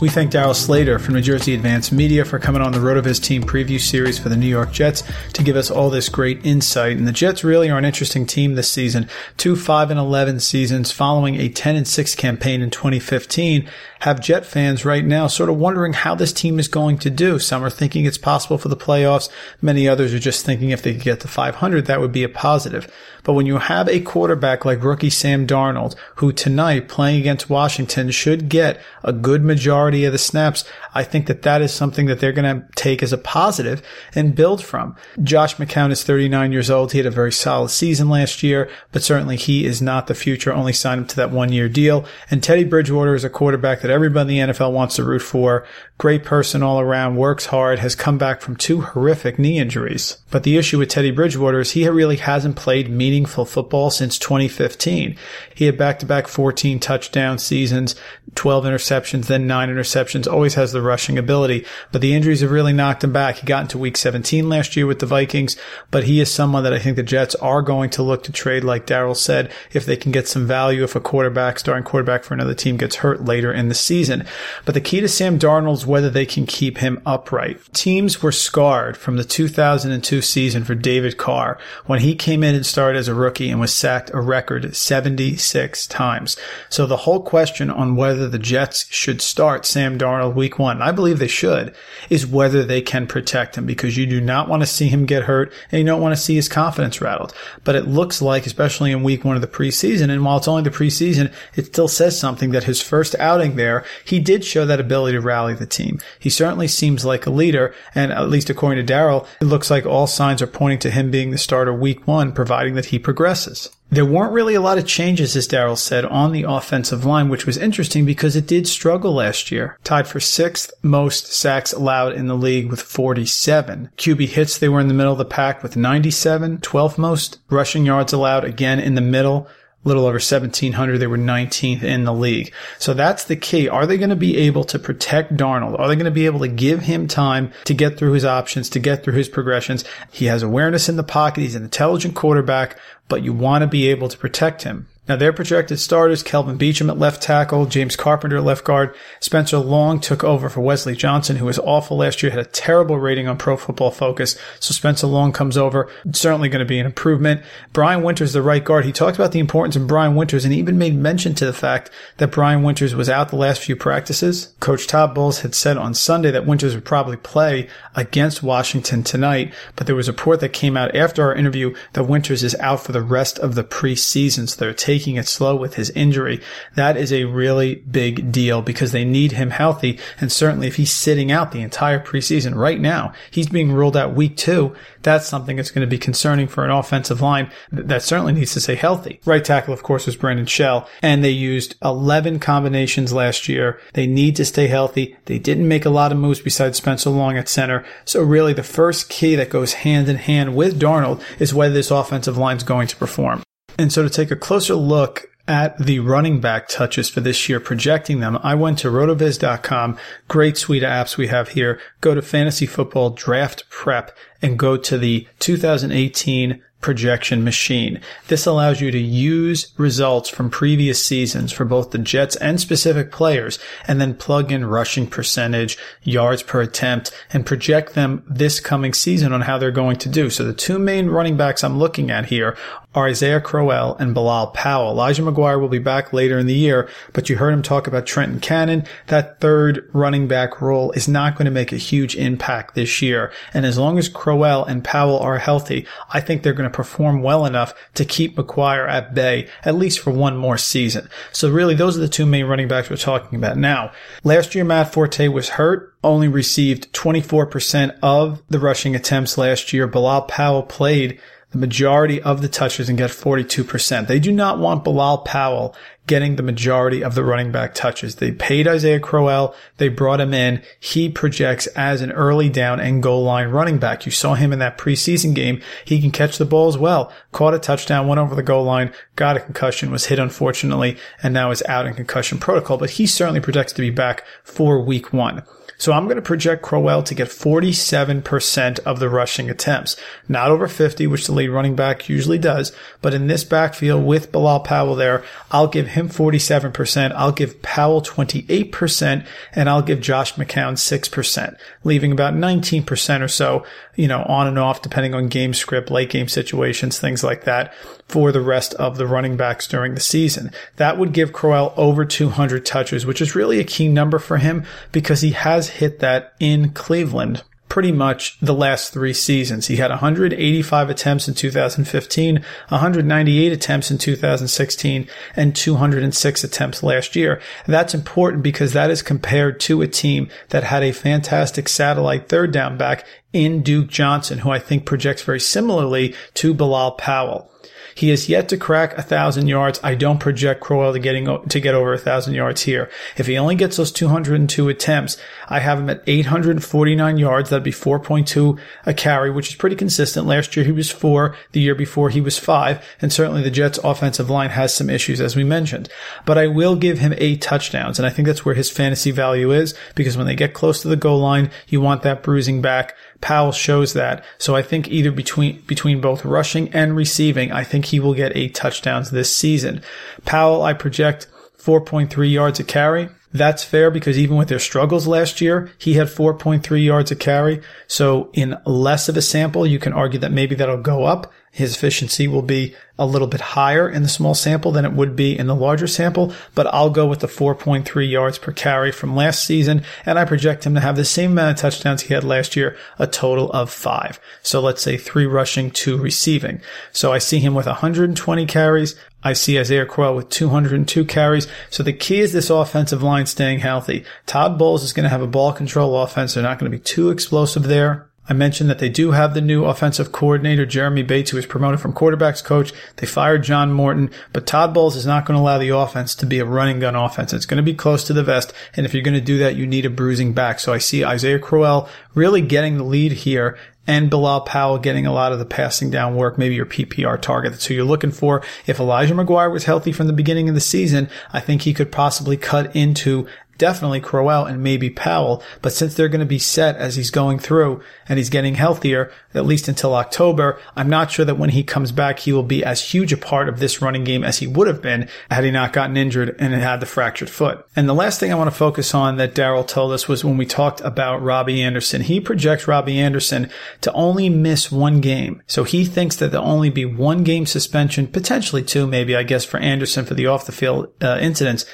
We 0.00 0.08
thank 0.08 0.32
Darryl 0.32 0.56
Slater 0.56 0.98
from 0.98 1.14
New 1.14 1.20
Jersey 1.20 1.54
Advanced 1.54 1.92
Media 1.92 2.24
for 2.24 2.40
coming 2.40 2.60
on 2.60 2.72
the 2.72 2.78
RotoViz 2.78 3.22
team 3.22 3.44
preview 3.44 3.80
series 3.80 4.18
for 4.18 4.28
the 4.28 4.36
New 4.36 4.48
York 4.48 4.72
Jets 4.72 5.04
to 5.34 5.44
give 5.44 5.54
us 5.54 5.70
all 5.70 5.88
this 5.88 6.08
great 6.08 6.44
insight. 6.44 6.96
And 6.96 7.06
the 7.06 7.12
Jets 7.12 7.44
really 7.44 7.70
are 7.70 7.78
an 7.78 7.84
interesting 7.84 8.26
team 8.26 8.54
this 8.54 8.68
season. 8.68 9.08
Two 9.36 9.54
5 9.54 9.92
and 9.92 10.00
11 10.00 10.40
seasons 10.40 10.90
following 10.90 11.36
a 11.36 11.48
10 11.48 11.76
and 11.76 11.86
6 11.86 12.14
campaign 12.16 12.60
in 12.60 12.70
2015 12.70 13.70
have 14.00 14.20
Jet 14.20 14.44
fans 14.44 14.84
right 14.84 15.04
now 15.04 15.28
sort 15.28 15.48
of 15.48 15.56
wondering 15.56 15.92
how 15.92 16.16
this 16.16 16.32
team 16.32 16.58
is 16.58 16.66
going 16.66 16.98
to 16.98 17.08
do. 17.08 17.38
Some 17.38 17.62
are 17.62 17.70
thinking 17.70 18.04
it's 18.04 18.18
possible 18.18 18.58
for 18.58 18.68
the 18.68 18.76
playoffs. 18.76 19.30
Many 19.62 19.88
others 19.88 20.12
are 20.12 20.18
just 20.18 20.44
thinking 20.44 20.70
if 20.70 20.82
they 20.82 20.94
could 20.94 21.02
get 21.02 21.20
to 21.20 21.28
500, 21.28 21.86
that 21.86 22.00
would 22.00 22.12
be 22.12 22.24
a 22.24 22.28
positive. 22.28 22.92
But 23.24 23.32
when 23.32 23.46
you 23.46 23.58
have 23.58 23.88
a 23.88 24.00
quarterback 24.00 24.64
like 24.64 24.84
rookie 24.84 25.10
Sam 25.10 25.46
Darnold, 25.46 25.96
who 26.16 26.32
tonight 26.32 26.88
playing 26.88 27.18
against 27.18 27.50
Washington 27.50 28.10
should 28.10 28.48
get 28.48 28.80
a 29.02 29.12
good 29.12 29.42
majority 29.42 30.04
of 30.04 30.12
the 30.12 30.18
snaps, 30.18 30.64
I 30.94 31.02
think 31.02 31.26
that 31.26 31.42
that 31.42 31.62
is 31.62 31.72
something 31.72 32.06
that 32.06 32.20
they're 32.20 32.32
going 32.32 32.60
to 32.60 32.66
take 32.76 33.02
as 33.02 33.12
a 33.12 33.18
positive 33.18 33.82
and 34.14 34.34
build 34.34 34.62
from. 34.62 34.94
Josh 35.22 35.56
McCown 35.56 35.90
is 35.90 36.04
39 36.04 36.52
years 36.52 36.70
old. 36.70 36.92
He 36.92 36.98
had 36.98 37.06
a 37.06 37.10
very 37.10 37.32
solid 37.32 37.70
season 37.70 38.08
last 38.08 38.42
year, 38.42 38.70
but 38.92 39.02
certainly 39.02 39.36
he 39.36 39.64
is 39.64 39.80
not 39.80 40.06
the 40.06 40.14
future. 40.14 40.52
Only 40.52 40.74
signed 40.74 41.00
him 41.00 41.06
to 41.08 41.16
that 41.16 41.30
one 41.30 41.50
year 41.50 41.68
deal. 41.68 42.04
And 42.30 42.42
Teddy 42.42 42.64
Bridgewater 42.64 43.14
is 43.14 43.24
a 43.24 43.30
quarterback 43.30 43.80
that 43.80 43.90
everybody 43.90 44.38
in 44.38 44.48
the 44.48 44.54
NFL 44.54 44.72
wants 44.72 44.96
to 44.96 45.04
root 45.04 45.22
for. 45.22 45.66
Great 45.96 46.24
person 46.24 46.62
all 46.62 46.80
around, 46.80 47.16
works 47.16 47.46
hard, 47.46 47.78
has 47.78 47.94
come 47.94 48.18
back 48.18 48.40
from 48.40 48.56
two 48.56 48.82
horrific 48.82 49.38
knee 49.38 49.58
injuries. 49.58 50.18
But 50.30 50.42
the 50.42 50.58
issue 50.58 50.78
with 50.78 50.90
Teddy 50.90 51.10
Bridgewater 51.10 51.60
is 51.60 51.70
he 51.70 51.88
really 51.88 52.16
hasn't 52.16 52.56
played 52.56 52.90
meaningful 52.90 53.13
football 53.24 53.90
since 53.90 54.18
2015. 54.18 55.16
He 55.54 55.66
had 55.66 55.78
back-to-back 55.78 56.26
14 56.26 56.80
touchdown 56.80 57.38
seasons, 57.38 57.94
12 58.34 58.64
interceptions, 58.64 59.26
then 59.26 59.46
nine 59.46 59.68
interceptions, 59.68 60.26
always 60.30 60.54
has 60.54 60.72
the 60.72 60.82
rushing 60.82 61.18
ability, 61.18 61.64
but 61.92 62.00
the 62.00 62.14
injuries 62.14 62.40
have 62.40 62.50
really 62.50 62.72
knocked 62.72 63.04
him 63.04 63.12
back. 63.12 63.36
He 63.36 63.46
got 63.46 63.62
into 63.62 63.78
week 63.78 63.96
17 63.96 64.48
last 64.48 64.76
year 64.76 64.86
with 64.86 64.98
the 64.98 65.06
Vikings, 65.06 65.56
but 65.90 66.04
he 66.04 66.20
is 66.20 66.32
someone 66.32 66.64
that 66.64 66.72
I 66.72 66.78
think 66.78 66.96
the 66.96 67.02
Jets 67.02 67.36
are 67.36 67.62
going 67.62 67.90
to 67.90 68.02
look 68.02 68.24
to 68.24 68.32
trade, 68.32 68.64
like 68.64 68.86
Darryl 68.86 69.16
said, 69.16 69.52
if 69.72 69.86
they 69.86 69.96
can 69.96 70.10
get 70.10 70.26
some 70.26 70.46
value 70.46 70.82
if 70.82 70.96
a 70.96 71.00
quarterback, 71.00 71.58
starting 71.58 71.84
quarterback 71.84 72.24
for 72.24 72.34
another 72.34 72.54
team 72.54 72.76
gets 72.76 72.96
hurt 72.96 73.24
later 73.24 73.52
in 73.52 73.68
the 73.68 73.74
season. 73.74 74.26
But 74.64 74.74
the 74.74 74.80
key 74.80 75.00
to 75.00 75.08
Sam 75.08 75.38
Darnold's 75.38 75.86
whether 75.86 76.10
they 76.10 76.26
can 76.26 76.46
keep 76.46 76.78
him 76.78 77.00
upright. 77.06 77.60
Teams 77.72 78.22
were 78.22 78.32
scarred 78.32 78.96
from 78.96 79.16
the 79.16 79.24
2002 79.24 80.22
season 80.22 80.64
for 80.64 80.74
David 80.74 81.16
Carr 81.16 81.58
when 81.86 82.00
he 82.00 82.14
came 82.14 82.42
in 82.42 82.54
and 82.54 82.64
started 82.64 82.96
as 83.04 83.08
a 83.08 83.14
rookie 83.14 83.50
and 83.50 83.60
was 83.60 83.74
sacked 83.74 84.10
a 84.14 84.20
record 84.20 84.74
76 84.74 85.86
times. 85.88 86.38
So 86.70 86.86
the 86.86 86.96
whole 86.98 87.22
question 87.22 87.68
on 87.68 87.96
whether 87.96 88.28
the 88.30 88.38
Jets 88.38 88.86
should 88.90 89.20
start 89.20 89.66
Sam 89.66 89.98
Darnold 89.98 90.34
week 90.34 90.58
one, 90.58 90.80
I 90.80 90.90
believe 90.90 91.18
they 91.18 91.28
should, 91.28 91.74
is 92.08 92.26
whether 92.26 92.64
they 92.64 92.80
can 92.80 93.06
protect 93.06 93.58
him 93.58 93.66
because 93.66 93.98
you 93.98 94.06
do 94.06 94.22
not 94.22 94.48
want 94.48 94.62
to 94.62 94.66
see 94.66 94.88
him 94.88 95.04
get 95.04 95.24
hurt 95.24 95.52
and 95.70 95.80
you 95.80 95.84
don't 95.84 96.00
want 96.00 96.16
to 96.16 96.20
see 96.20 96.34
his 96.34 96.48
confidence 96.48 97.02
rattled. 97.02 97.34
But 97.62 97.76
it 97.76 97.86
looks 97.86 98.22
like, 98.22 98.46
especially 98.46 98.90
in 98.90 99.02
week 99.02 99.22
one 99.22 99.36
of 99.36 99.42
the 99.42 99.48
preseason, 99.48 100.08
and 100.08 100.24
while 100.24 100.38
it's 100.38 100.48
only 100.48 100.62
the 100.62 100.70
preseason, 100.70 101.30
it 101.54 101.66
still 101.66 101.88
says 101.88 102.18
something 102.18 102.52
that 102.52 102.64
his 102.64 102.80
first 102.80 103.14
outing 103.16 103.56
there, 103.56 103.84
he 104.06 104.18
did 104.18 104.46
show 104.46 104.64
that 104.64 104.80
ability 104.80 105.12
to 105.12 105.20
rally 105.20 105.52
the 105.52 105.66
team. 105.66 106.00
He 106.18 106.30
certainly 106.30 106.68
seems 106.68 107.04
like 107.04 107.26
a 107.26 107.30
leader, 107.30 107.74
and 107.94 108.12
at 108.12 108.30
least 108.30 108.48
according 108.48 108.84
to 108.84 108.92
Darryl, 108.92 109.26
it 109.42 109.44
looks 109.44 109.70
like 109.70 109.84
all 109.84 110.06
signs 110.06 110.40
are 110.40 110.46
pointing 110.46 110.78
to 110.78 110.90
him 110.90 111.10
being 111.10 111.30
the 111.30 111.38
starter 111.38 111.74
week 111.74 112.06
one, 112.06 112.32
providing 112.32 112.74
that 112.74 112.86
he 112.86 112.93
progresses. 112.98 113.70
There 113.90 114.04
weren't 114.04 114.32
really 114.32 114.54
a 114.54 114.60
lot 114.60 114.78
of 114.78 114.86
changes, 114.86 115.36
as 115.36 115.46
Darryl 115.46 115.78
said, 115.78 116.04
on 116.06 116.32
the 116.32 116.42
offensive 116.42 117.04
line, 117.04 117.28
which 117.28 117.46
was 117.46 117.56
interesting 117.56 118.04
because 118.04 118.34
it 118.34 118.46
did 118.46 118.66
struggle 118.66 119.14
last 119.14 119.52
year. 119.52 119.78
Tied 119.84 120.08
for 120.08 120.18
sixth 120.18 120.72
most 120.82 121.32
sacks 121.32 121.72
allowed 121.72 122.14
in 122.14 122.26
the 122.26 122.34
league 122.34 122.70
with 122.70 122.82
47. 122.82 123.90
QB 123.96 124.28
hits, 124.28 124.58
they 124.58 124.68
were 124.68 124.80
in 124.80 124.88
the 124.88 124.94
middle 124.94 125.12
of 125.12 125.18
the 125.18 125.24
pack 125.24 125.62
with 125.62 125.76
97, 125.76 126.58
12th 126.58 126.98
most. 126.98 127.38
Rushing 127.50 127.86
yards 127.86 128.12
allowed, 128.12 128.44
again 128.44 128.80
in 128.80 128.96
the 128.96 129.00
middle 129.00 129.48
little 129.84 130.04
over 130.04 130.14
1700. 130.14 130.98
They 130.98 131.06
were 131.06 131.18
19th 131.18 131.82
in 131.82 132.04
the 132.04 132.12
league. 132.12 132.52
So 132.78 132.94
that's 132.94 133.24
the 133.24 133.36
key. 133.36 133.68
Are 133.68 133.86
they 133.86 133.98
going 133.98 134.10
to 134.10 134.16
be 134.16 134.36
able 134.38 134.64
to 134.64 134.78
protect 134.78 135.36
Darnold? 135.36 135.78
Are 135.78 135.88
they 135.88 135.96
going 135.96 136.04
to 136.06 136.10
be 136.10 136.26
able 136.26 136.40
to 136.40 136.48
give 136.48 136.80
him 136.80 137.06
time 137.06 137.52
to 137.64 137.74
get 137.74 137.96
through 137.98 138.12
his 138.12 138.24
options, 138.24 138.68
to 138.70 138.80
get 138.80 139.04
through 139.04 139.14
his 139.14 139.28
progressions? 139.28 139.84
He 140.10 140.26
has 140.26 140.42
awareness 140.42 140.88
in 140.88 140.96
the 140.96 141.02
pocket. 141.02 141.42
He's 141.42 141.54
an 141.54 141.64
intelligent 141.64 142.14
quarterback, 142.14 142.78
but 143.08 143.22
you 143.22 143.32
want 143.32 143.62
to 143.62 143.68
be 143.68 143.88
able 143.88 144.08
to 144.08 144.18
protect 144.18 144.62
him. 144.62 144.88
Now 145.06 145.16
their 145.16 145.34
projected 145.34 145.78
starters, 145.80 146.22
Kelvin 146.22 146.56
Beachum 146.56 146.88
at 146.88 146.98
left 146.98 147.22
tackle, 147.22 147.66
James 147.66 147.94
Carpenter 147.94 148.38
at 148.38 148.44
left 148.44 148.64
guard, 148.64 148.94
Spencer 149.20 149.58
Long 149.58 150.00
took 150.00 150.24
over 150.24 150.48
for 150.48 150.62
Wesley 150.62 150.96
Johnson, 150.96 151.36
who 151.36 151.44
was 151.44 151.58
awful 151.58 151.98
last 151.98 152.22
year, 152.22 152.32
had 152.32 152.40
a 152.40 152.44
terrible 152.46 152.98
rating 152.98 153.28
on 153.28 153.36
Pro 153.36 153.58
Football 153.58 153.90
Focus. 153.90 154.38
So 154.60 154.72
Spencer 154.72 155.06
Long 155.06 155.30
comes 155.32 155.58
over, 155.58 155.90
certainly 156.12 156.48
going 156.48 156.60
to 156.60 156.64
be 156.64 156.78
an 156.78 156.86
improvement. 156.86 157.42
Brian 157.74 158.02
Winters, 158.02 158.32
the 158.32 158.40
right 158.40 158.64
guard, 158.64 158.86
he 158.86 158.92
talked 158.92 159.16
about 159.18 159.32
the 159.32 159.40
importance 159.40 159.76
of 159.76 159.86
Brian 159.86 160.14
Winters 160.14 160.46
and 160.46 160.54
even 160.54 160.78
made 160.78 160.96
mention 160.96 161.34
to 161.34 161.44
the 161.44 161.52
fact 161.52 161.90
that 162.16 162.32
Brian 162.32 162.62
Winters 162.62 162.94
was 162.94 163.10
out 163.10 163.28
the 163.28 163.36
last 163.36 163.60
few 163.60 163.76
practices. 163.76 164.54
Coach 164.60 164.86
Todd 164.86 165.14
Bowles 165.14 165.40
had 165.40 165.54
said 165.54 165.76
on 165.76 165.92
Sunday 165.92 166.30
that 166.30 166.46
Winters 166.46 166.74
would 166.74 166.86
probably 166.86 167.18
play 167.18 167.68
against 167.94 168.42
Washington 168.42 169.02
tonight, 169.02 169.52
but 169.76 169.86
there 169.86 169.96
was 169.96 170.08
a 170.08 170.12
report 170.12 170.40
that 170.40 170.54
came 170.54 170.78
out 170.78 170.96
after 170.96 171.22
our 171.22 171.34
interview 171.34 171.74
that 171.92 172.04
Winters 172.04 172.42
is 172.42 172.54
out 172.56 172.80
for 172.80 172.92
the 172.92 173.02
rest 173.02 173.38
of 173.40 173.54
the 173.54 173.64
preseason. 173.64 174.48
So 174.48 174.64
they're 174.64 174.72
taking 174.72 174.93
taking 174.94 175.16
it 175.16 175.26
slow 175.26 175.56
with 175.56 175.74
his 175.74 175.90
injury. 175.90 176.40
That 176.76 176.96
is 176.96 177.12
a 177.12 177.24
really 177.24 177.74
big 177.74 178.30
deal 178.30 178.62
because 178.62 178.92
they 178.92 179.04
need 179.04 179.32
him 179.32 179.50
healthy. 179.50 179.98
And 180.20 180.30
certainly 180.30 180.68
if 180.68 180.76
he's 180.76 180.92
sitting 180.92 181.32
out 181.32 181.50
the 181.50 181.62
entire 181.62 181.98
preseason 181.98 182.54
right 182.54 182.80
now, 182.80 183.12
he's 183.32 183.48
being 183.48 183.72
ruled 183.72 183.96
out 183.96 184.14
week 184.14 184.36
two. 184.36 184.72
That's 185.02 185.26
something 185.26 185.56
that's 185.56 185.72
going 185.72 185.84
to 185.84 185.90
be 185.90 185.98
concerning 185.98 186.46
for 186.46 186.64
an 186.64 186.70
offensive 186.70 187.20
line 187.20 187.50
that 187.72 188.04
certainly 188.04 188.34
needs 188.34 188.52
to 188.52 188.60
stay 188.60 188.76
healthy. 188.76 189.20
Right 189.24 189.44
tackle, 189.44 189.74
of 189.74 189.82
course, 189.82 190.06
was 190.06 190.14
Brandon 190.14 190.46
Shell 190.46 190.88
and 191.02 191.24
they 191.24 191.30
used 191.30 191.74
11 191.82 192.38
combinations 192.38 193.12
last 193.12 193.48
year. 193.48 193.80
They 193.94 194.06
need 194.06 194.36
to 194.36 194.44
stay 194.44 194.68
healthy. 194.68 195.16
They 195.24 195.40
didn't 195.40 195.66
make 195.66 195.84
a 195.84 195.90
lot 195.90 196.12
of 196.12 196.18
moves 196.18 196.38
besides 196.38 196.78
Spencer 196.78 197.10
Long 197.10 197.36
at 197.36 197.48
center. 197.48 197.84
So 198.04 198.22
really 198.22 198.52
the 198.52 198.62
first 198.62 199.08
key 199.08 199.34
that 199.34 199.50
goes 199.50 199.72
hand 199.72 200.08
in 200.08 200.16
hand 200.16 200.54
with 200.54 200.80
Darnold 200.80 201.20
is 201.40 201.52
whether 201.52 201.74
this 201.74 201.90
offensive 201.90 202.38
line 202.38 202.58
is 202.58 202.62
going 202.62 202.86
to 202.86 202.96
perform. 202.96 203.42
And 203.78 203.92
so 203.92 204.02
to 204.02 204.10
take 204.10 204.30
a 204.30 204.36
closer 204.36 204.74
look 204.74 205.30
at 205.46 205.76
the 205.78 206.00
running 206.00 206.40
back 206.40 206.68
touches 206.68 207.10
for 207.10 207.20
this 207.20 207.48
year, 207.48 207.60
projecting 207.60 208.20
them, 208.20 208.38
I 208.42 208.54
went 208.54 208.78
to 208.78 208.88
rotoviz.com. 208.88 209.98
Great 210.28 210.56
suite 210.56 210.82
of 210.82 210.88
apps 210.88 211.16
we 211.16 211.26
have 211.26 211.50
here. 211.50 211.80
Go 212.00 212.14
to 212.14 212.22
fantasy 212.22 212.66
football 212.66 213.10
draft 213.10 213.68
prep 213.68 214.16
and 214.40 214.58
go 214.58 214.76
to 214.76 214.96
the 214.96 215.26
2018 215.40 216.62
projection 216.84 217.42
machine. 217.42 217.98
This 218.28 218.44
allows 218.44 218.82
you 218.82 218.90
to 218.90 218.98
use 218.98 219.72
results 219.78 220.28
from 220.28 220.50
previous 220.50 221.02
seasons 221.02 221.50
for 221.50 221.64
both 221.64 221.92
the 221.92 221.98
Jets 221.98 222.36
and 222.36 222.60
specific 222.60 223.10
players 223.10 223.58
and 223.88 224.02
then 224.02 224.12
plug 224.14 224.52
in 224.52 224.66
rushing 224.66 225.06
percentage, 225.06 225.78
yards 226.02 226.42
per 226.42 226.60
attempt, 226.60 227.10
and 227.32 227.46
project 227.46 227.94
them 227.94 228.22
this 228.28 228.60
coming 228.60 228.92
season 228.92 229.32
on 229.32 229.40
how 229.40 229.56
they're 229.56 229.70
going 229.70 229.96
to 229.96 230.10
do. 230.10 230.28
So 230.28 230.44
the 230.44 230.52
two 230.52 230.78
main 230.78 231.08
running 231.08 231.38
backs 231.38 231.64
I'm 231.64 231.78
looking 231.78 232.10
at 232.10 232.26
here 232.26 232.54
are 232.94 233.08
Isaiah 233.08 233.40
Crowell 233.40 233.96
and 233.96 234.14
Bilal 234.14 234.48
Powell. 234.48 234.90
Elijah 234.90 235.22
McGuire 235.22 235.60
will 235.60 235.68
be 235.68 235.78
back 235.78 236.12
later 236.12 236.38
in 236.38 236.46
the 236.46 236.54
year, 236.54 236.88
but 237.12 237.28
you 237.28 237.36
heard 237.36 237.52
him 237.52 237.62
talk 237.62 237.86
about 237.86 238.06
Trenton 238.06 238.40
Cannon. 238.40 238.84
That 239.08 239.40
third 239.40 239.88
running 239.92 240.28
back 240.28 240.60
role 240.60 240.92
is 240.92 241.08
not 241.08 241.34
going 241.34 241.46
to 241.46 241.50
make 241.50 241.72
a 241.72 241.76
huge 241.76 242.14
impact 242.16 242.74
this 242.74 243.02
year. 243.02 243.32
And 243.52 243.66
as 243.66 243.78
long 243.78 243.98
as 243.98 244.08
Crowell 244.08 244.64
and 244.64 244.84
Powell 244.84 245.18
are 245.18 245.38
healthy, 245.38 245.86
I 246.10 246.20
think 246.20 246.42
they're 246.42 246.52
going 246.52 246.70
to 246.70 246.76
perform 246.76 247.22
well 247.22 247.46
enough 247.46 247.74
to 247.94 248.04
keep 248.04 248.36
McGuire 248.36 248.88
at 248.88 249.14
bay, 249.14 249.48
at 249.64 249.74
least 249.74 249.98
for 249.98 250.10
one 250.10 250.36
more 250.36 250.58
season. 250.58 251.08
So 251.32 251.50
really, 251.50 251.74
those 251.74 251.96
are 251.96 252.00
the 252.00 252.08
two 252.08 252.26
main 252.26 252.46
running 252.46 252.68
backs 252.68 252.90
we're 252.90 252.96
talking 252.96 253.36
about. 253.36 253.56
Now, 253.56 253.92
last 254.22 254.54
year 254.54 254.64
Matt 254.64 254.92
Forte 254.92 255.28
was 255.28 255.50
hurt 255.50 255.94
only 256.04 256.28
received 256.28 256.92
24% 256.92 257.98
of 258.02 258.42
the 258.48 258.58
rushing 258.58 258.94
attempts 258.94 259.38
last 259.38 259.72
year. 259.72 259.86
Bilal 259.86 260.22
Powell 260.22 260.62
played 260.62 261.18
the 261.54 261.60
majority 261.60 262.20
of 262.20 262.42
the 262.42 262.48
touches 262.48 262.88
and 262.88 262.98
get 262.98 263.10
42%. 263.10 264.08
They 264.08 264.18
do 264.18 264.32
not 264.32 264.58
want 264.58 264.82
Bilal 264.82 265.18
Powell 265.18 265.72
getting 266.08 266.34
the 266.34 266.42
majority 266.42 267.04
of 267.04 267.14
the 267.14 267.22
running 267.22 267.52
back 267.52 267.74
touches. 267.74 268.16
They 268.16 268.32
paid 268.32 268.66
Isaiah 268.66 268.98
Crowell. 268.98 269.54
They 269.76 269.88
brought 269.88 270.20
him 270.20 270.34
in. 270.34 270.62
He 270.80 271.08
projects 271.08 271.68
as 271.68 272.00
an 272.00 272.10
early 272.10 272.48
down 272.48 272.80
and 272.80 273.00
goal 273.00 273.22
line 273.22 273.50
running 273.50 273.78
back. 273.78 274.04
You 274.04 274.10
saw 274.10 274.34
him 274.34 274.52
in 274.52 274.58
that 274.58 274.76
preseason 274.76 275.32
game. 275.32 275.62
He 275.84 276.00
can 276.00 276.10
catch 276.10 276.38
the 276.38 276.44
ball 276.44 276.66
as 276.66 276.76
well. 276.76 277.12
Caught 277.30 277.54
a 277.54 277.60
touchdown, 277.60 278.08
went 278.08 278.18
over 278.18 278.34
the 278.34 278.42
goal 278.42 278.64
line, 278.64 278.92
got 279.14 279.36
a 279.36 279.40
concussion, 279.40 279.92
was 279.92 280.06
hit 280.06 280.18
unfortunately, 280.18 280.98
and 281.22 281.32
now 281.32 281.52
is 281.52 281.62
out 281.68 281.86
in 281.86 281.94
concussion 281.94 282.38
protocol, 282.38 282.78
but 282.78 282.90
he 282.90 283.06
certainly 283.06 283.40
projects 283.40 283.72
to 283.74 283.80
be 283.80 283.90
back 283.90 284.24
for 284.42 284.82
week 284.82 285.12
one. 285.12 285.44
So 285.76 285.92
I'm 285.92 286.04
going 286.04 286.16
to 286.16 286.22
project 286.22 286.62
Crowell 286.62 287.02
to 287.02 287.14
get 287.14 287.28
47% 287.28 288.78
of 288.80 289.00
the 289.00 289.08
rushing 289.08 289.50
attempts. 289.50 289.96
Not 290.28 290.50
over 290.50 290.68
50, 290.68 291.06
which 291.06 291.26
the 291.26 291.32
lead 291.32 291.48
running 291.48 291.74
back 291.76 292.08
usually 292.08 292.38
does, 292.38 292.72
but 293.02 293.14
in 293.14 293.26
this 293.26 293.44
backfield 293.44 294.04
with 294.04 294.32
Bilal 294.32 294.60
Powell 294.60 294.94
there, 294.94 295.24
I'll 295.50 295.66
give 295.66 295.88
him 295.88 296.08
47%. 296.08 297.12
I'll 297.12 297.32
give 297.32 297.60
Powell 297.62 298.02
28% 298.02 299.26
and 299.52 299.68
I'll 299.68 299.82
give 299.82 300.00
Josh 300.00 300.34
McCown 300.34 300.74
6%, 300.74 301.56
leaving 301.82 302.12
about 302.12 302.34
19% 302.34 303.20
or 303.20 303.28
so, 303.28 303.66
you 303.96 304.08
know, 304.08 304.22
on 304.24 304.46
and 304.46 304.58
off 304.58 304.82
depending 304.82 305.14
on 305.14 305.28
game 305.28 305.54
script, 305.54 305.90
late 305.90 306.10
game 306.10 306.28
situations, 306.28 306.98
things 306.98 307.24
like 307.24 307.44
that 307.44 307.74
for 308.08 308.32
the 308.32 308.40
rest 308.40 308.74
of 308.74 308.96
the 308.96 309.06
running 309.06 309.36
backs 309.36 309.66
during 309.66 309.94
the 309.94 310.00
season. 310.00 310.50
That 310.76 310.98
would 310.98 311.12
give 311.12 311.32
Crowell 311.32 311.74
over 311.76 312.04
200 312.04 312.64
touches, 312.64 313.06
which 313.06 313.20
is 313.20 313.34
really 313.34 313.58
a 313.60 313.64
key 313.64 313.88
number 313.88 314.18
for 314.18 314.38
him 314.38 314.64
because 314.92 315.20
he 315.20 315.30
has 315.32 315.68
hit 315.68 316.00
that 316.00 316.34
in 316.38 316.70
Cleveland 316.70 317.42
pretty 317.74 317.90
much 317.90 318.38
the 318.38 318.54
last 318.54 318.92
three 318.92 319.12
seasons. 319.12 319.66
He 319.66 319.78
had 319.78 319.90
185 319.90 320.90
attempts 320.90 321.26
in 321.26 321.34
2015, 321.34 322.36
198 322.68 323.52
attempts 323.52 323.90
in 323.90 323.98
2016, 323.98 325.08
and 325.34 325.56
206 325.56 326.44
attempts 326.44 326.82
last 326.84 327.16
year. 327.16 327.40
That's 327.66 327.92
important 327.92 328.44
because 328.44 328.74
that 328.74 328.92
is 328.92 329.02
compared 329.02 329.58
to 329.60 329.82
a 329.82 329.88
team 329.88 330.28
that 330.50 330.62
had 330.62 330.84
a 330.84 330.92
fantastic 330.92 331.68
satellite 331.68 332.28
third 332.28 332.52
down 332.52 332.78
back 332.78 333.04
in 333.32 333.64
Duke 333.64 333.88
Johnson, 333.88 334.38
who 334.38 334.50
I 334.50 334.60
think 334.60 334.86
projects 334.86 335.22
very 335.22 335.40
similarly 335.40 336.14
to 336.34 336.54
Bilal 336.54 336.92
Powell. 336.92 337.50
He 337.94 338.08
has 338.10 338.28
yet 338.28 338.48
to 338.48 338.56
crack 338.56 338.96
a 338.98 339.02
thousand 339.02 339.48
yards. 339.48 339.80
I 339.82 339.94
don't 339.94 340.18
project 340.18 340.60
Crowell 340.60 340.92
to 340.92 340.98
getting 340.98 341.26
to 341.48 341.60
get 341.60 341.74
over 341.74 341.92
a 341.92 341.98
thousand 341.98 342.34
yards 342.34 342.62
here. 342.62 342.90
If 343.16 343.26
he 343.26 343.38
only 343.38 343.54
gets 343.54 343.76
those 343.76 343.92
202 343.92 344.68
attempts, 344.68 345.16
I 345.48 345.60
have 345.60 345.78
him 345.78 345.90
at 345.90 346.02
849 346.06 347.18
yards. 347.18 347.50
That'd 347.50 347.62
be 347.62 347.70
4.2 347.70 348.58
a 348.86 348.94
carry, 348.94 349.30
which 349.30 349.50
is 349.50 349.54
pretty 349.54 349.76
consistent. 349.76 350.26
Last 350.26 350.56
year 350.56 350.64
he 350.64 350.72
was 350.72 350.90
four. 350.90 351.36
The 351.52 351.60
year 351.60 351.74
before 351.74 352.10
he 352.10 352.20
was 352.20 352.38
five. 352.38 352.84
And 353.00 353.12
certainly 353.12 353.42
the 353.42 353.50
Jets 353.50 353.78
offensive 353.84 354.30
line 354.30 354.50
has 354.50 354.74
some 354.74 354.90
issues, 354.90 355.20
as 355.20 355.36
we 355.36 355.44
mentioned. 355.44 355.88
But 356.24 356.38
I 356.38 356.46
will 356.46 356.76
give 356.76 356.98
him 356.98 357.14
eight 357.18 357.40
touchdowns. 357.40 357.98
And 357.98 358.06
I 358.06 358.10
think 358.10 358.26
that's 358.26 358.44
where 358.44 358.54
his 358.54 358.70
fantasy 358.70 359.10
value 359.10 359.52
is 359.52 359.74
because 359.94 360.16
when 360.16 360.26
they 360.26 360.34
get 360.34 360.54
close 360.54 360.82
to 360.82 360.88
the 360.88 360.96
goal 360.96 361.20
line, 361.20 361.50
you 361.68 361.80
want 361.80 362.02
that 362.02 362.22
bruising 362.22 362.62
back. 362.62 362.94
Powell 363.24 363.52
shows 363.52 363.94
that. 363.94 364.22
So 364.36 364.54
I 364.54 364.60
think 364.60 364.86
either 364.88 365.10
between, 365.10 365.62
between 365.62 366.02
both 366.02 366.26
rushing 366.26 366.68
and 366.74 366.94
receiving, 366.94 367.50
I 367.52 367.64
think 367.64 367.86
he 367.86 367.98
will 367.98 368.12
get 368.12 368.36
eight 368.36 368.54
touchdowns 368.54 369.10
this 369.10 369.34
season. 369.34 369.80
Powell, 370.26 370.62
I 370.62 370.74
project 370.74 371.26
4.3 371.56 372.30
yards 372.30 372.60
a 372.60 372.64
carry. 372.64 373.08
That's 373.32 373.64
fair 373.64 373.90
because 373.90 374.18
even 374.18 374.36
with 374.36 374.48
their 374.48 374.58
struggles 374.58 375.06
last 375.06 375.40
year, 375.40 375.72
he 375.78 375.94
had 375.94 376.08
4.3 376.08 376.84
yards 376.84 377.10
a 377.10 377.16
carry. 377.16 377.62
So 377.86 378.28
in 378.34 378.58
less 378.66 379.08
of 379.08 379.16
a 379.16 379.22
sample, 379.22 379.66
you 379.66 379.78
can 379.78 379.94
argue 379.94 380.20
that 380.20 380.30
maybe 380.30 380.54
that'll 380.54 380.82
go 380.82 381.04
up 381.04 381.32
his 381.54 381.76
efficiency 381.76 382.26
will 382.26 382.42
be 382.42 382.74
a 382.98 383.06
little 383.06 383.28
bit 383.28 383.40
higher 383.40 383.88
in 383.88 384.02
the 384.02 384.08
small 384.08 384.34
sample 384.34 384.72
than 384.72 384.84
it 384.84 384.92
would 384.92 385.14
be 385.14 385.38
in 385.38 385.46
the 385.46 385.54
larger 385.54 385.86
sample, 385.86 386.34
but 386.52 386.66
I'll 386.74 386.90
go 386.90 387.06
with 387.06 387.20
the 387.20 387.28
4.3 387.28 388.10
yards 388.10 388.38
per 388.38 388.50
carry 388.50 388.90
from 388.90 389.14
last 389.14 389.44
season, 389.44 389.84
and 390.04 390.18
I 390.18 390.24
project 390.24 390.66
him 390.66 390.74
to 390.74 390.80
have 390.80 390.96
the 390.96 391.04
same 391.04 391.30
amount 391.30 391.56
of 391.56 391.60
touchdowns 391.60 392.02
he 392.02 392.12
had 392.12 392.24
last 392.24 392.56
year, 392.56 392.76
a 392.98 393.06
total 393.06 393.52
of 393.52 393.70
five. 393.70 394.18
So 394.42 394.60
let's 394.60 394.82
say 394.82 394.96
three 394.96 395.26
rushing, 395.26 395.70
two 395.70 395.96
receiving. 395.96 396.60
So 396.90 397.12
I 397.12 397.18
see 397.18 397.38
him 397.38 397.54
with 397.54 397.66
120 397.66 398.46
carries. 398.46 398.96
I 399.22 399.32
see 399.32 399.56
Isaiah 399.56 399.86
Crowell 399.86 400.16
with 400.16 400.30
202 400.30 401.04
carries. 401.04 401.46
So 401.70 401.84
the 401.84 401.92
key 401.92 402.18
is 402.18 402.32
this 402.32 402.50
offensive 402.50 403.00
line 403.00 403.26
staying 403.26 403.60
healthy. 403.60 404.04
Todd 404.26 404.58
Bowles 404.58 404.82
is 404.82 404.92
going 404.92 405.04
to 405.04 405.10
have 405.10 405.22
a 405.22 405.28
ball 405.28 405.52
control 405.52 406.02
offense. 406.02 406.34
They're 406.34 406.42
not 406.42 406.58
going 406.58 406.70
to 406.70 406.76
be 406.76 406.82
too 406.82 407.10
explosive 407.10 407.62
there. 407.62 408.10
I 408.28 408.32
mentioned 408.32 408.70
that 408.70 408.78
they 408.78 408.88
do 408.88 409.10
have 409.10 409.34
the 409.34 409.40
new 409.40 409.64
offensive 409.64 410.12
coordinator, 410.12 410.64
Jeremy 410.64 411.02
Bates, 411.02 411.30
who 411.30 411.36
was 411.36 411.46
promoted 411.46 411.80
from 411.80 411.92
quarterbacks 411.92 412.42
coach. 412.42 412.72
They 412.96 413.06
fired 413.06 413.42
John 413.42 413.72
Morton, 413.72 414.10
but 414.32 414.46
Todd 414.46 414.72
Bowles 414.72 414.96
is 414.96 415.04
not 415.04 415.26
going 415.26 415.36
to 415.36 415.42
allow 415.42 415.58
the 415.58 415.68
offense 415.68 416.14
to 416.16 416.26
be 416.26 416.38
a 416.38 416.44
running 416.44 416.80
gun 416.80 416.96
offense. 416.96 417.32
It's 417.32 417.46
going 417.46 417.58
to 417.58 417.62
be 417.62 417.74
close 417.74 418.04
to 418.04 418.12
the 418.12 418.22
vest. 418.22 418.52
And 418.74 418.86
if 418.86 418.94
you're 418.94 419.02
going 419.02 419.14
to 419.14 419.20
do 419.20 419.38
that, 419.38 419.56
you 419.56 419.66
need 419.66 419.84
a 419.84 419.90
bruising 419.90 420.32
back. 420.32 420.58
So 420.58 420.72
I 420.72 420.78
see 420.78 421.04
Isaiah 421.04 421.38
Crowell 421.38 421.88
really 422.14 422.40
getting 422.40 422.78
the 422.78 422.84
lead 422.84 423.12
here 423.12 423.58
and 423.86 424.10
Bilal 424.10 424.42
Powell 424.42 424.78
getting 424.78 425.06
a 425.06 425.12
lot 425.12 425.32
of 425.32 425.38
the 425.38 425.44
passing 425.44 425.90
down 425.90 426.16
work, 426.16 426.38
maybe 426.38 426.54
your 426.54 426.66
PPR 426.66 427.20
target. 427.20 427.52
That's 427.52 427.66
who 427.66 427.74
you're 427.74 427.84
looking 427.84 428.12
for. 428.12 428.42
If 428.66 428.80
Elijah 428.80 429.14
McGuire 429.14 429.52
was 429.52 429.64
healthy 429.64 429.92
from 429.92 430.06
the 430.06 430.12
beginning 430.12 430.48
of 430.48 430.54
the 430.54 430.60
season, 430.60 431.08
I 431.32 431.40
think 431.40 431.62
he 431.62 431.74
could 431.74 431.92
possibly 431.92 432.36
cut 432.36 432.74
into 432.74 433.26
definitely 433.58 434.00
Crowell 434.00 434.46
and 434.46 434.62
maybe 434.62 434.90
Powell. 434.90 435.42
But 435.62 435.72
since 435.72 435.94
they're 435.94 436.08
going 436.08 436.20
to 436.20 436.26
be 436.26 436.38
set 436.38 436.76
as 436.76 436.96
he's 436.96 437.10
going 437.10 437.38
through 437.38 437.82
and 438.08 438.18
he's 438.18 438.30
getting 438.30 438.54
healthier, 438.54 439.10
at 439.34 439.46
least 439.46 439.68
until 439.68 439.94
October, 439.94 440.60
I'm 440.76 440.88
not 440.88 441.10
sure 441.10 441.24
that 441.24 441.38
when 441.38 441.50
he 441.50 441.62
comes 441.62 441.92
back, 441.92 442.20
he 442.20 442.32
will 442.32 442.42
be 442.42 442.64
as 442.64 442.92
huge 442.92 443.12
a 443.12 443.16
part 443.16 443.48
of 443.48 443.58
this 443.58 443.82
running 443.82 444.04
game 444.04 444.24
as 444.24 444.38
he 444.38 444.46
would 444.46 444.66
have 444.66 444.82
been 444.82 445.08
had 445.30 445.44
he 445.44 445.50
not 445.50 445.72
gotten 445.72 445.96
injured 445.96 446.36
and 446.38 446.54
had 446.54 446.80
the 446.80 446.86
fractured 446.86 447.30
foot. 447.30 447.66
And 447.76 447.88
the 447.88 447.94
last 447.94 448.20
thing 448.20 448.32
I 448.32 448.36
want 448.36 448.50
to 448.50 448.56
focus 448.56 448.94
on 448.94 449.16
that 449.16 449.34
Darryl 449.34 449.66
told 449.66 449.92
us 449.92 450.08
was 450.08 450.24
when 450.24 450.36
we 450.36 450.46
talked 450.46 450.80
about 450.80 451.22
Robbie 451.22 451.62
Anderson. 451.62 452.02
He 452.02 452.20
projects 452.20 452.68
Robbie 452.68 452.98
Anderson 452.98 453.50
to 453.80 453.92
only 453.92 454.28
miss 454.28 454.70
one 454.70 455.00
game. 455.00 455.42
So 455.46 455.64
he 455.64 455.84
thinks 455.84 456.16
that 456.16 456.30
there'll 456.30 456.46
only 456.46 456.70
be 456.70 456.84
one 456.84 457.24
game 457.24 457.46
suspension, 457.46 458.06
potentially 458.06 458.62
two, 458.62 458.86
maybe, 458.86 459.16
I 459.16 459.22
guess, 459.22 459.44
for 459.44 459.58
Anderson 459.58 460.04
for 460.04 460.14
the 460.14 460.26
off 460.26 460.46
the 460.46 460.52
field 460.52 460.92
uh, 461.02 461.18
incidents. 461.20 461.66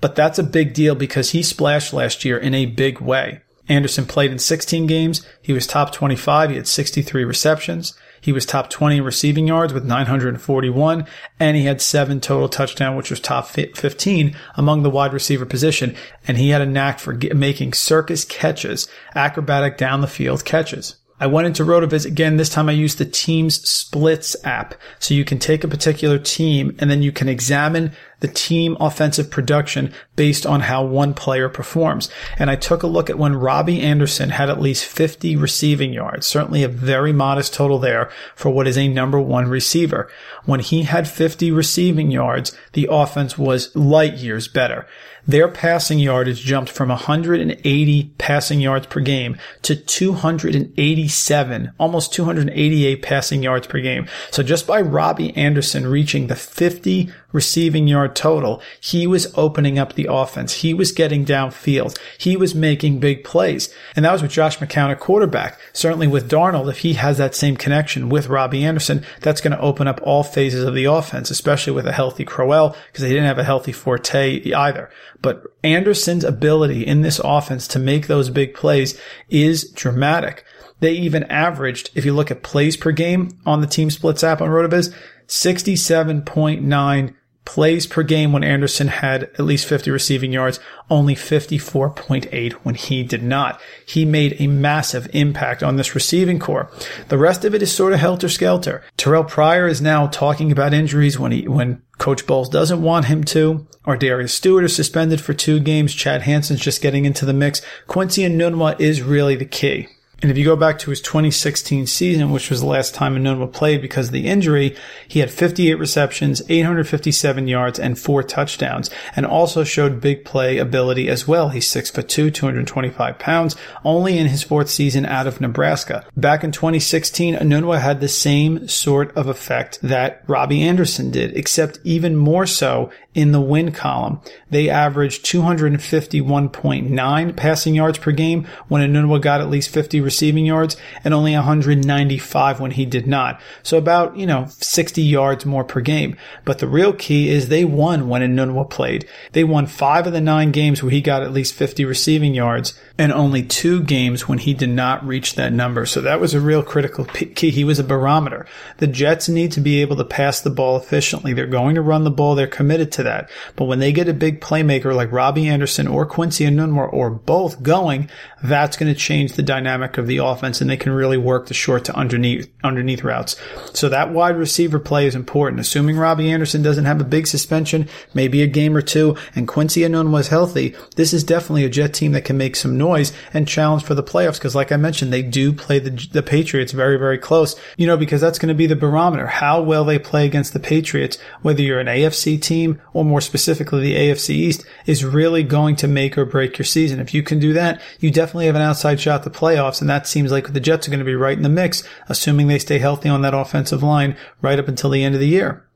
But 0.00 0.14
that's 0.14 0.38
a 0.38 0.44
big 0.44 0.74
deal 0.74 0.94
because 0.94 1.30
he 1.30 1.42
splashed 1.42 1.92
last 1.92 2.24
year 2.24 2.38
in 2.38 2.54
a 2.54 2.66
big 2.66 3.00
way. 3.00 3.40
Anderson 3.68 4.06
played 4.06 4.30
in 4.30 4.38
16 4.38 4.86
games. 4.86 5.26
He 5.42 5.52
was 5.52 5.66
top 5.66 5.92
25. 5.92 6.50
He 6.50 6.56
had 6.56 6.66
63 6.66 7.24
receptions. 7.24 7.94
He 8.20 8.32
was 8.32 8.46
top 8.46 8.70
20 8.70 8.98
in 8.98 9.04
receiving 9.04 9.46
yards 9.46 9.72
with 9.72 9.84
941, 9.84 11.06
and 11.38 11.56
he 11.56 11.64
had 11.64 11.80
seven 11.80 12.20
total 12.20 12.48
touchdowns, 12.48 12.96
which 12.96 13.10
was 13.10 13.20
top 13.20 13.46
15 13.46 14.36
among 14.56 14.82
the 14.82 14.90
wide 14.90 15.12
receiver 15.12 15.46
position. 15.46 15.94
And 16.26 16.36
he 16.36 16.48
had 16.48 16.62
a 16.62 16.66
knack 16.66 16.98
for 16.98 17.14
making 17.14 17.74
circus 17.74 18.24
catches, 18.24 18.88
acrobatic 19.14 19.76
down 19.76 20.00
the 20.00 20.06
field 20.06 20.44
catches. 20.44 20.96
I 21.20 21.26
went 21.26 21.46
into 21.46 21.64
RotoViz 21.64 22.06
again. 22.06 22.36
This 22.36 22.48
time 22.48 22.68
I 22.68 22.72
used 22.72 22.98
the 22.98 23.04
Teams 23.04 23.60
Splits 23.68 24.36
app. 24.44 24.74
So 24.98 25.14
you 25.14 25.24
can 25.24 25.38
take 25.38 25.64
a 25.64 25.68
particular 25.68 26.18
team 26.18 26.76
and 26.78 26.90
then 26.90 27.02
you 27.02 27.12
can 27.12 27.28
examine 27.28 27.92
the 28.20 28.28
team 28.28 28.76
offensive 28.80 29.30
production 29.30 29.92
based 30.16 30.44
on 30.44 30.60
how 30.60 30.84
one 30.84 31.14
player 31.14 31.48
performs. 31.48 32.10
And 32.38 32.50
I 32.50 32.56
took 32.56 32.82
a 32.82 32.88
look 32.88 33.08
at 33.08 33.18
when 33.18 33.36
Robbie 33.36 33.80
Anderson 33.80 34.30
had 34.30 34.50
at 34.50 34.60
least 34.60 34.84
50 34.84 35.36
receiving 35.36 35.92
yards, 35.92 36.26
certainly 36.26 36.62
a 36.62 36.68
very 36.68 37.12
modest 37.12 37.54
total 37.54 37.78
there 37.78 38.10
for 38.34 38.50
what 38.50 38.66
is 38.66 38.76
a 38.76 38.88
number 38.88 39.20
one 39.20 39.48
receiver. 39.48 40.10
When 40.44 40.60
he 40.60 40.82
had 40.82 41.08
50 41.08 41.50
receiving 41.52 42.10
yards, 42.10 42.56
the 42.72 42.88
offense 42.90 43.38
was 43.38 43.74
light 43.76 44.14
years 44.14 44.48
better. 44.48 44.86
Their 45.28 45.48
passing 45.48 45.98
yardage 45.98 46.40
jumped 46.40 46.70
from 46.70 46.88
180 46.88 48.14
passing 48.16 48.60
yards 48.60 48.86
per 48.86 49.00
game 49.00 49.36
to 49.60 49.76
287, 49.76 51.72
almost 51.78 52.14
288 52.14 53.02
passing 53.02 53.42
yards 53.42 53.66
per 53.66 53.80
game. 53.80 54.08
So 54.30 54.42
just 54.42 54.66
by 54.66 54.80
Robbie 54.80 55.36
Anderson 55.36 55.86
reaching 55.86 56.28
the 56.28 56.34
50 56.34 57.12
receiving 57.32 57.86
yard 57.86 58.16
total, 58.16 58.62
he 58.80 59.06
was 59.06 59.32
opening 59.36 59.78
up 59.78 59.92
the 59.92 60.08
offense. 60.10 60.54
He 60.54 60.72
was 60.72 60.92
getting 60.92 61.24
downfield. 61.24 61.98
He 62.18 62.36
was 62.36 62.54
making 62.54 63.00
big 63.00 63.24
plays. 63.24 63.72
And 63.94 64.04
that 64.04 64.12
was 64.12 64.22
with 64.22 64.30
Josh 64.30 64.58
McCown 64.58 64.90
at 64.90 65.00
quarterback. 65.00 65.58
Certainly 65.72 66.08
with 66.08 66.30
Darnold, 66.30 66.70
if 66.70 66.78
he 66.78 66.94
has 66.94 67.18
that 67.18 67.34
same 67.34 67.56
connection 67.56 68.08
with 68.08 68.28
Robbie 68.28 68.64
Anderson, 68.64 69.04
that's 69.20 69.40
going 69.40 69.56
to 69.56 69.60
open 69.60 69.86
up 69.86 70.00
all 70.02 70.22
phases 70.22 70.64
of 70.64 70.74
the 70.74 70.86
offense, 70.86 71.30
especially 71.30 71.72
with 71.72 71.86
a 71.86 71.92
healthy 71.92 72.24
Crowell, 72.24 72.76
because 72.86 73.02
they 73.02 73.10
didn't 73.10 73.24
have 73.24 73.38
a 73.38 73.44
healthy 73.44 73.72
Forte 73.72 74.42
either. 74.52 74.90
But 75.20 75.42
Anderson's 75.62 76.24
ability 76.24 76.86
in 76.86 77.02
this 77.02 77.20
offense 77.22 77.68
to 77.68 77.78
make 77.78 78.06
those 78.06 78.30
big 78.30 78.54
plays 78.54 78.98
is 79.28 79.70
dramatic. 79.72 80.44
They 80.80 80.92
even 80.92 81.24
averaged, 81.24 81.90
if 81.94 82.04
you 82.04 82.14
look 82.14 82.30
at 82.30 82.42
plays 82.42 82.76
per 82.76 82.92
game 82.92 83.30
on 83.44 83.60
the 83.60 83.66
team 83.66 83.90
splits 83.90 84.22
app 84.22 84.40
on 84.40 84.48
Rotoviz, 84.48 84.94
67.9 85.26 87.14
plays 87.48 87.86
per 87.86 88.02
game 88.02 88.30
when 88.30 88.44
Anderson 88.44 88.88
had 88.88 89.22
at 89.22 89.40
least 89.40 89.64
50 89.64 89.90
receiving 89.90 90.32
yards, 90.32 90.60
only 90.90 91.14
54.8 91.14 92.52
when 92.52 92.74
he 92.74 93.02
did 93.02 93.22
not. 93.22 93.58
He 93.86 94.04
made 94.04 94.36
a 94.38 94.46
massive 94.46 95.08
impact 95.14 95.62
on 95.62 95.76
this 95.76 95.94
receiving 95.94 96.38
corps. 96.38 96.70
The 97.08 97.16
rest 97.16 97.46
of 97.46 97.54
it 97.54 97.62
is 97.62 97.72
sort 97.72 97.94
of 97.94 98.00
helter 98.00 98.28
skelter. 98.28 98.84
Terrell 98.98 99.24
Pryor 99.24 99.66
is 99.66 99.80
now 99.80 100.08
talking 100.08 100.52
about 100.52 100.74
injuries 100.74 101.18
when 101.18 101.32
he, 101.32 101.48
when 101.48 101.80
Coach 101.96 102.26
Bowles 102.26 102.50
doesn't 102.50 102.82
want 102.82 103.06
him 103.06 103.24
to. 103.24 103.66
ArDarius 103.86 104.28
Stewart 104.28 104.64
is 104.64 104.76
suspended 104.76 105.18
for 105.18 105.32
two 105.32 105.58
games. 105.58 105.94
Chad 105.94 106.22
Hansen's 106.22 106.60
just 106.60 106.82
getting 106.82 107.06
into 107.06 107.24
the 107.24 107.32
mix. 107.32 107.62
Quincy 107.86 108.24
Enunwa 108.24 108.78
is 108.78 109.00
really 109.00 109.36
the 109.36 109.46
key. 109.46 109.88
And 110.20 110.32
if 110.32 110.36
you 110.36 110.44
go 110.44 110.56
back 110.56 110.80
to 110.80 110.90
his 110.90 111.00
2016 111.00 111.86
season, 111.86 112.32
which 112.32 112.50
was 112.50 112.60
the 112.60 112.66
last 112.66 112.92
time 112.92 113.14
Enunwa 113.14 113.52
played 113.52 113.80
because 113.80 114.08
of 114.08 114.12
the 114.12 114.26
injury, 114.26 114.74
he 115.06 115.20
had 115.20 115.30
58 115.30 115.74
receptions, 115.74 116.42
857 116.48 117.46
yards, 117.46 117.78
and 117.78 117.96
four 117.96 118.24
touchdowns, 118.24 118.90
and 119.14 119.24
also 119.24 119.62
showed 119.62 120.00
big 120.00 120.24
play 120.24 120.58
ability 120.58 121.08
as 121.08 121.28
well. 121.28 121.50
He's 121.50 121.68
6 121.68 121.92
foot 121.92 122.08
2, 122.08 122.32
225 122.32 123.16
pounds, 123.20 123.54
only 123.84 124.18
in 124.18 124.26
his 124.26 124.42
fourth 124.42 124.68
season 124.68 125.06
out 125.06 125.28
of 125.28 125.40
Nebraska. 125.40 126.04
Back 126.16 126.42
in 126.42 126.50
2016, 126.50 127.36
Enunwa 127.36 127.80
had 127.80 128.00
the 128.00 128.08
same 128.08 128.66
sort 128.66 129.16
of 129.16 129.28
effect 129.28 129.78
that 129.82 130.24
Robbie 130.26 130.64
Anderson 130.64 131.12
did, 131.12 131.36
except 131.36 131.78
even 131.84 132.16
more 132.16 132.44
so 132.44 132.90
in 133.14 133.32
the 133.32 133.40
win 133.40 133.72
column. 133.72 134.20
They 134.50 134.68
averaged 134.68 135.24
251.9 135.26 137.36
passing 137.36 137.74
yards 137.74 137.98
per 137.98 138.12
game 138.12 138.46
when 138.68 138.88
Enunwa 138.88 139.20
got 139.20 139.40
at 139.40 139.50
least 139.50 139.70
50 139.70 140.00
receiving 140.08 140.46
yards 140.46 140.78
and 141.04 141.12
only 141.12 141.34
195 141.34 142.60
when 142.60 142.70
he 142.70 142.86
did 142.86 143.06
not. 143.06 143.38
So 143.62 143.76
about, 143.76 144.16
you 144.16 144.26
know, 144.26 144.46
60 144.48 145.02
yards 145.02 145.44
more 145.44 145.64
per 145.64 145.82
game. 145.82 146.16
But 146.46 146.60
the 146.60 146.66
real 146.66 146.94
key 146.94 147.28
is 147.28 147.48
they 147.48 147.66
won 147.66 148.08
when 148.08 148.22
Enunwa 148.22 148.70
played. 148.70 149.06
They 149.32 149.44
won 149.44 149.66
five 149.66 150.06
of 150.06 150.14
the 150.14 150.20
nine 150.20 150.50
games 150.50 150.82
where 150.82 150.90
he 150.90 151.02
got 151.02 151.22
at 151.22 151.32
least 151.32 151.54
50 151.54 151.84
receiving 151.84 152.34
yards 152.34 152.78
and 152.96 153.12
only 153.12 153.42
two 153.42 153.82
games 153.82 154.26
when 154.26 154.38
he 154.38 154.54
did 154.54 154.70
not 154.70 155.06
reach 155.06 155.34
that 155.34 155.52
number. 155.52 155.84
So 155.84 156.00
that 156.00 156.20
was 156.20 156.32
a 156.32 156.40
real 156.40 156.62
critical 156.62 157.04
key. 157.04 157.50
He 157.50 157.64
was 157.64 157.78
a 157.78 157.84
barometer. 157.84 158.46
The 158.78 158.86
Jets 158.86 159.28
need 159.28 159.52
to 159.52 159.60
be 159.60 159.80
able 159.82 159.96
to 159.96 160.04
pass 160.04 160.40
the 160.40 160.50
ball 160.50 160.76
efficiently. 160.76 161.32
They're 161.34 161.46
going 161.46 161.74
to 161.74 161.82
run 161.82 162.04
the 162.04 162.10
ball. 162.10 162.34
They're 162.34 162.46
committed 162.46 162.90
to 162.92 163.02
that. 163.02 163.30
But 163.56 163.66
when 163.66 163.78
they 163.78 163.92
get 163.92 164.08
a 164.08 164.14
big 164.14 164.40
playmaker 164.40 164.94
like 164.94 165.12
Robbie 165.12 165.48
Anderson 165.48 165.86
or 165.86 166.06
Quincy 166.06 166.44
Enunwa 166.44 166.92
or 166.92 167.10
both 167.10 167.62
going, 167.62 168.08
that's 168.42 168.76
going 168.76 168.92
to 168.92 168.98
change 168.98 169.32
the 169.32 169.42
dynamic 169.42 169.97
of 169.98 170.06
the 170.06 170.18
offense 170.18 170.60
and 170.60 170.70
they 170.70 170.76
can 170.76 170.92
really 170.92 171.16
work 171.16 171.46
the 171.46 171.54
short 171.54 171.84
to 171.86 171.96
underneath, 171.96 172.50
underneath 172.62 173.04
routes. 173.04 173.36
So 173.72 173.88
that 173.88 174.12
wide 174.12 174.36
receiver 174.36 174.78
play 174.78 175.06
is 175.06 175.14
important. 175.14 175.60
Assuming 175.60 175.96
Robbie 175.96 176.30
Anderson 176.30 176.62
doesn't 176.62 176.84
have 176.84 177.00
a 177.00 177.04
big 177.04 177.26
suspension, 177.26 177.88
maybe 178.14 178.42
a 178.42 178.46
game 178.46 178.76
or 178.76 178.82
two, 178.82 179.16
and 179.34 179.48
Quincy 179.48 179.82
Enunwa 179.82 180.12
was 180.12 180.28
healthy, 180.28 180.74
this 180.96 181.12
is 181.12 181.24
definitely 181.24 181.64
a 181.64 181.68
Jet 181.68 181.94
team 181.94 182.12
that 182.12 182.24
can 182.24 182.38
make 182.38 182.56
some 182.56 182.78
noise 182.78 183.12
and 183.32 183.48
challenge 183.48 183.84
for 183.84 183.94
the 183.94 184.02
playoffs. 184.02 184.38
Because 184.38 184.54
like 184.54 184.72
I 184.72 184.76
mentioned, 184.76 185.12
they 185.12 185.22
do 185.22 185.52
play 185.52 185.78
the, 185.78 185.90
the 186.12 186.22
Patriots 186.22 186.72
very, 186.72 186.98
very 186.98 187.18
close, 187.18 187.58
you 187.76 187.86
know, 187.86 187.96
because 187.96 188.20
that's 188.20 188.38
going 188.38 188.48
to 188.48 188.54
be 188.54 188.66
the 188.66 188.76
barometer. 188.76 189.26
How 189.26 189.60
well 189.62 189.84
they 189.84 189.98
play 189.98 190.26
against 190.26 190.52
the 190.52 190.60
Patriots, 190.60 191.18
whether 191.42 191.62
you're 191.62 191.80
an 191.80 191.86
AFC 191.86 192.40
team 192.40 192.80
or 192.92 193.04
more 193.04 193.20
specifically 193.20 193.80
the 193.80 193.94
AFC 193.94 194.30
East 194.30 194.64
is 194.86 195.04
really 195.04 195.42
going 195.42 195.76
to 195.76 195.88
make 195.88 196.16
or 196.16 196.24
break 196.24 196.58
your 196.58 196.64
season. 196.64 197.00
If 197.00 197.14
you 197.14 197.22
can 197.22 197.38
do 197.38 197.52
that, 197.54 197.80
you 198.00 198.10
definitely 198.10 198.46
have 198.46 198.56
an 198.56 198.62
outside 198.62 199.00
shot 199.00 199.26
at 199.26 199.32
the 199.32 199.38
playoffs. 199.38 199.80
And 199.80 199.87
that 199.90 200.06
seems 200.06 200.30
like 200.30 200.52
the 200.52 200.60
Jets 200.60 200.86
are 200.86 200.90
going 200.90 200.98
to 200.98 201.04
be 201.04 201.14
right 201.14 201.36
in 201.36 201.42
the 201.42 201.48
mix, 201.48 201.82
assuming 202.08 202.48
they 202.48 202.58
stay 202.58 202.78
healthy 202.78 203.08
on 203.08 203.22
that 203.22 203.34
offensive 203.34 203.82
line 203.82 204.16
right 204.42 204.58
up 204.58 204.68
until 204.68 204.90
the 204.90 205.04
end 205.04 205.14
of 205.14 205.20
the 205.20 205.28
year. 205.28 205.67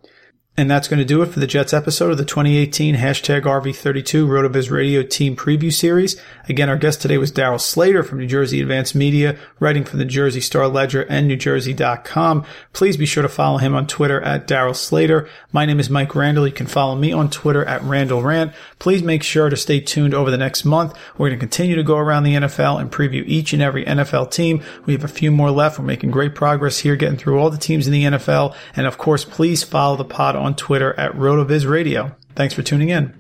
And 0.55 0.71
that's 0.71 0.87
going 0.87 0.99
to 0.99 1.05
do 1.07 1.23
it 1.23 1.31
for 1.31 1.41
the 1.41 1.47
Jets 1.47 1.73
episode 1.73 2.11
of 2.11 2.19
the 2.19 2.27
2018 2.27 2.97
hashtag 2.97 3.45
RV32 3.45 4.27
RotoViz 4.27 4.71
Radio 4.71 5.03
Team 5.03 5.35
Preview 5.35 5.73
Series. 5.73 6.21
Again, 6.47 6.69
our 6.69 6.77
guest 6.77 7.01
today 7.01 7.17
was 7.17 7.33
Darryl 7.33 7.59
Slater 7.59 8.03
from 8.03 8.19
New 8.19 8.27
Jersey 8.27 8.61
Advance 8.61 8.95
Media, 8.95 9.39
writing 9.61 9.83
for 9.83 9.97
the 9.97 10.05
Jersey 10.05 10.43
Star 10.43 10.69
Ledger 10.69 11.07
and 11.09 11.31
NewJersey.com. 11.31 12.45
Please 12.75 12.99
be 12.99 13.07
sure 13.07 13.23
to 13.23 13.31
follow 13.31 13.57
him 13.57 13.75
on 13.75 13.87
Twitter 13.87 14.21
at 14.21 14.47
Darryl 14.47 14.77
Slater. 14.77 15.27
My 15.53 15.65
name 15.65 15.81
is 15.81 15.89
Mike 15.89 16.15
Randle. 16.15 16.47
You 16.47 16.53
can 16.53 16.67
follow 16.67 16.97
me 16.97 17.13
on 17.13 17.31
Twitter 17.31 17.65
at 17.65 17.81
Randle 17.81 18.21
Rant. 18.21 18.53
Please 18.79 19.03
make 19.03 19.23
sure 19.23 19.49
to 19.49 19.57
stay 19.57 19.81
tuned 19.81 20.13
over 20.13 20.31
the 20.31 20.37
next 20.37 20.67
month. 20.67 20.93
We're 21.17 21.31
going 21.31 21.39
to 21.39 21.47
continue 21.47 21.77
to 21.77 21.83
go 21.83 21.97
around 21.97 22.25
the 22.25 22.35
NFL 22.35 22.79
and 22.79 22.93
preview 22.93 23.25
each 23.27 23.55
and 23.55 23.63
every 23.63 23.87
NFL 23.87 24.31
team. 24.31 24.63
We 24.85 24.93
have 24.93 25.05
a 25.05 25.09
few 25.09 25.31
more 25.31 25.51
left. 25.51 25.79
We're 25.79 25.87
making 25.87 26.11
great 26.11 26.35
progress 26.35 26.81
here, 26.81 26.95
getting 26.95 27.17
through 27.17 27.39
all 27.39 27.49
the 27.49 27.57
teams 27.57 27.87
in 27.87 27.93
the 27.95 28.05
NFL. 28.05 28.55
And 28.77 28.87
of 28.87 28.99
course, 28.99 29.25
please 29.25 29.63
follow 29.63 29.97
the 29.97 30.05
pod 30.05 30.42
on 30.43 30.57
Twitter 30.57 30.99
at 30.99 31.13
RotoViz 31.13 31.69
Radio. 31.69 32.15
Thanks 32.35 32.55
for 32.55 32.63
tuning 32.63 32.89
in. 32.89 33.19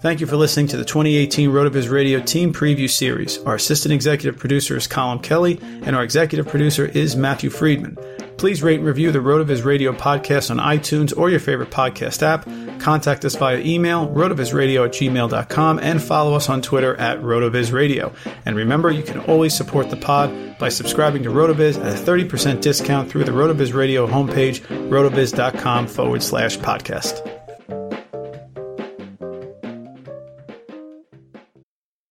Thank 0.00 0.20
you 0.20 0.26
for 0.26 0.36
listening 0.36 0.66
to 0.68 0.76
the 0.76 0.84
2018 0.84 1.50
RotoViz 1.50 1.90
Radio 1.90 2.20
Team 2.20 2.52
Preview 2.52 2.90
Series. 2.90 3.38
Our 3.44 3.54
assistant 3.54 3.92
executive 3.92 4.38
producer 4.38 4.76
is 4.76 4.86
Colin 4.86 5.20
Kelly, 5.20 5.60
and 5.62 5.94
our 5.94 6.02
executive 6.02 6.48
producer 6.48 6.86
is 6.86 7.14
Matthew 7.14 7.50
Friedman. 7.50 7.96
Please 8.42 8.60
rate 8.60 8.80
and 8.80 8.88
review 8.88 9.12
the 9.12 9.20
RotoViz 9.20 9.64
Radio 9.64 9.92
podcast 9.92 10.50
on 10.50 10.56
iTunes 10.56 11.16
or 11.16 11.30
your 11.30 11.38
favorite 11.38 11.70
podcast 11.70 12.24
app. 12.24 12.44
Contact 12.80 13.24
us 13.24 13.36
via 13.36 13.58
email, 13.58 14.08
rotovizradio 14.08 14.84
at 14.84 14.90
gmail.com, 14.90 15.78
and 15.78 16.02
follow 16.02 16.34
us 16.34 16.48
on 16.48 16.60
Twitter 16.60 16.96
at 16.96 17.20
rotovizradio. 17.20 18.12
And 18.44 18.56
remember, 18.56 18.90
you 18.90 19.04
can 19.04 19.20
always 19.20 19.56
support 19.56 19.90
the 19.90 19.96
pod 19.96 20.58
by 20.58 20.70
subscribing 20.70 21.22
to 21.22 21.28
RotoViz 21.28 21.78
at 21.78 21.96
a 21.96 22.02
30% 22.02 22.60
discount 22.60 23.08
through 23.08 23.22
the 23.22 23.30
RotoViz 23.30 23.74
Radio 23.74 24.08
homepage, 24.08 24.58
rotoviz.com 24.88 25.86
forward 25.86 26.24
slash 26.24 26.58
podcast. 26.58 27.24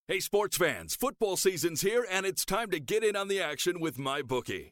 Hey, 0.07 0.21
sports 0.21 0.55
fans, 0.55 0.95
football 0.95 1.35
season's 1.35 1.81
here, 1.81 2.05
and 2.09 2.25
it's 2.25 2.45
time 2.45 2.71
to 2.71 2.79
get 2.79 3.03
in 3.03 3.17
on 3.17 3.27
the 3.27 3.41
action 3.41 3.81
with 3.81 3.97
MyBookie. 3.97 4.71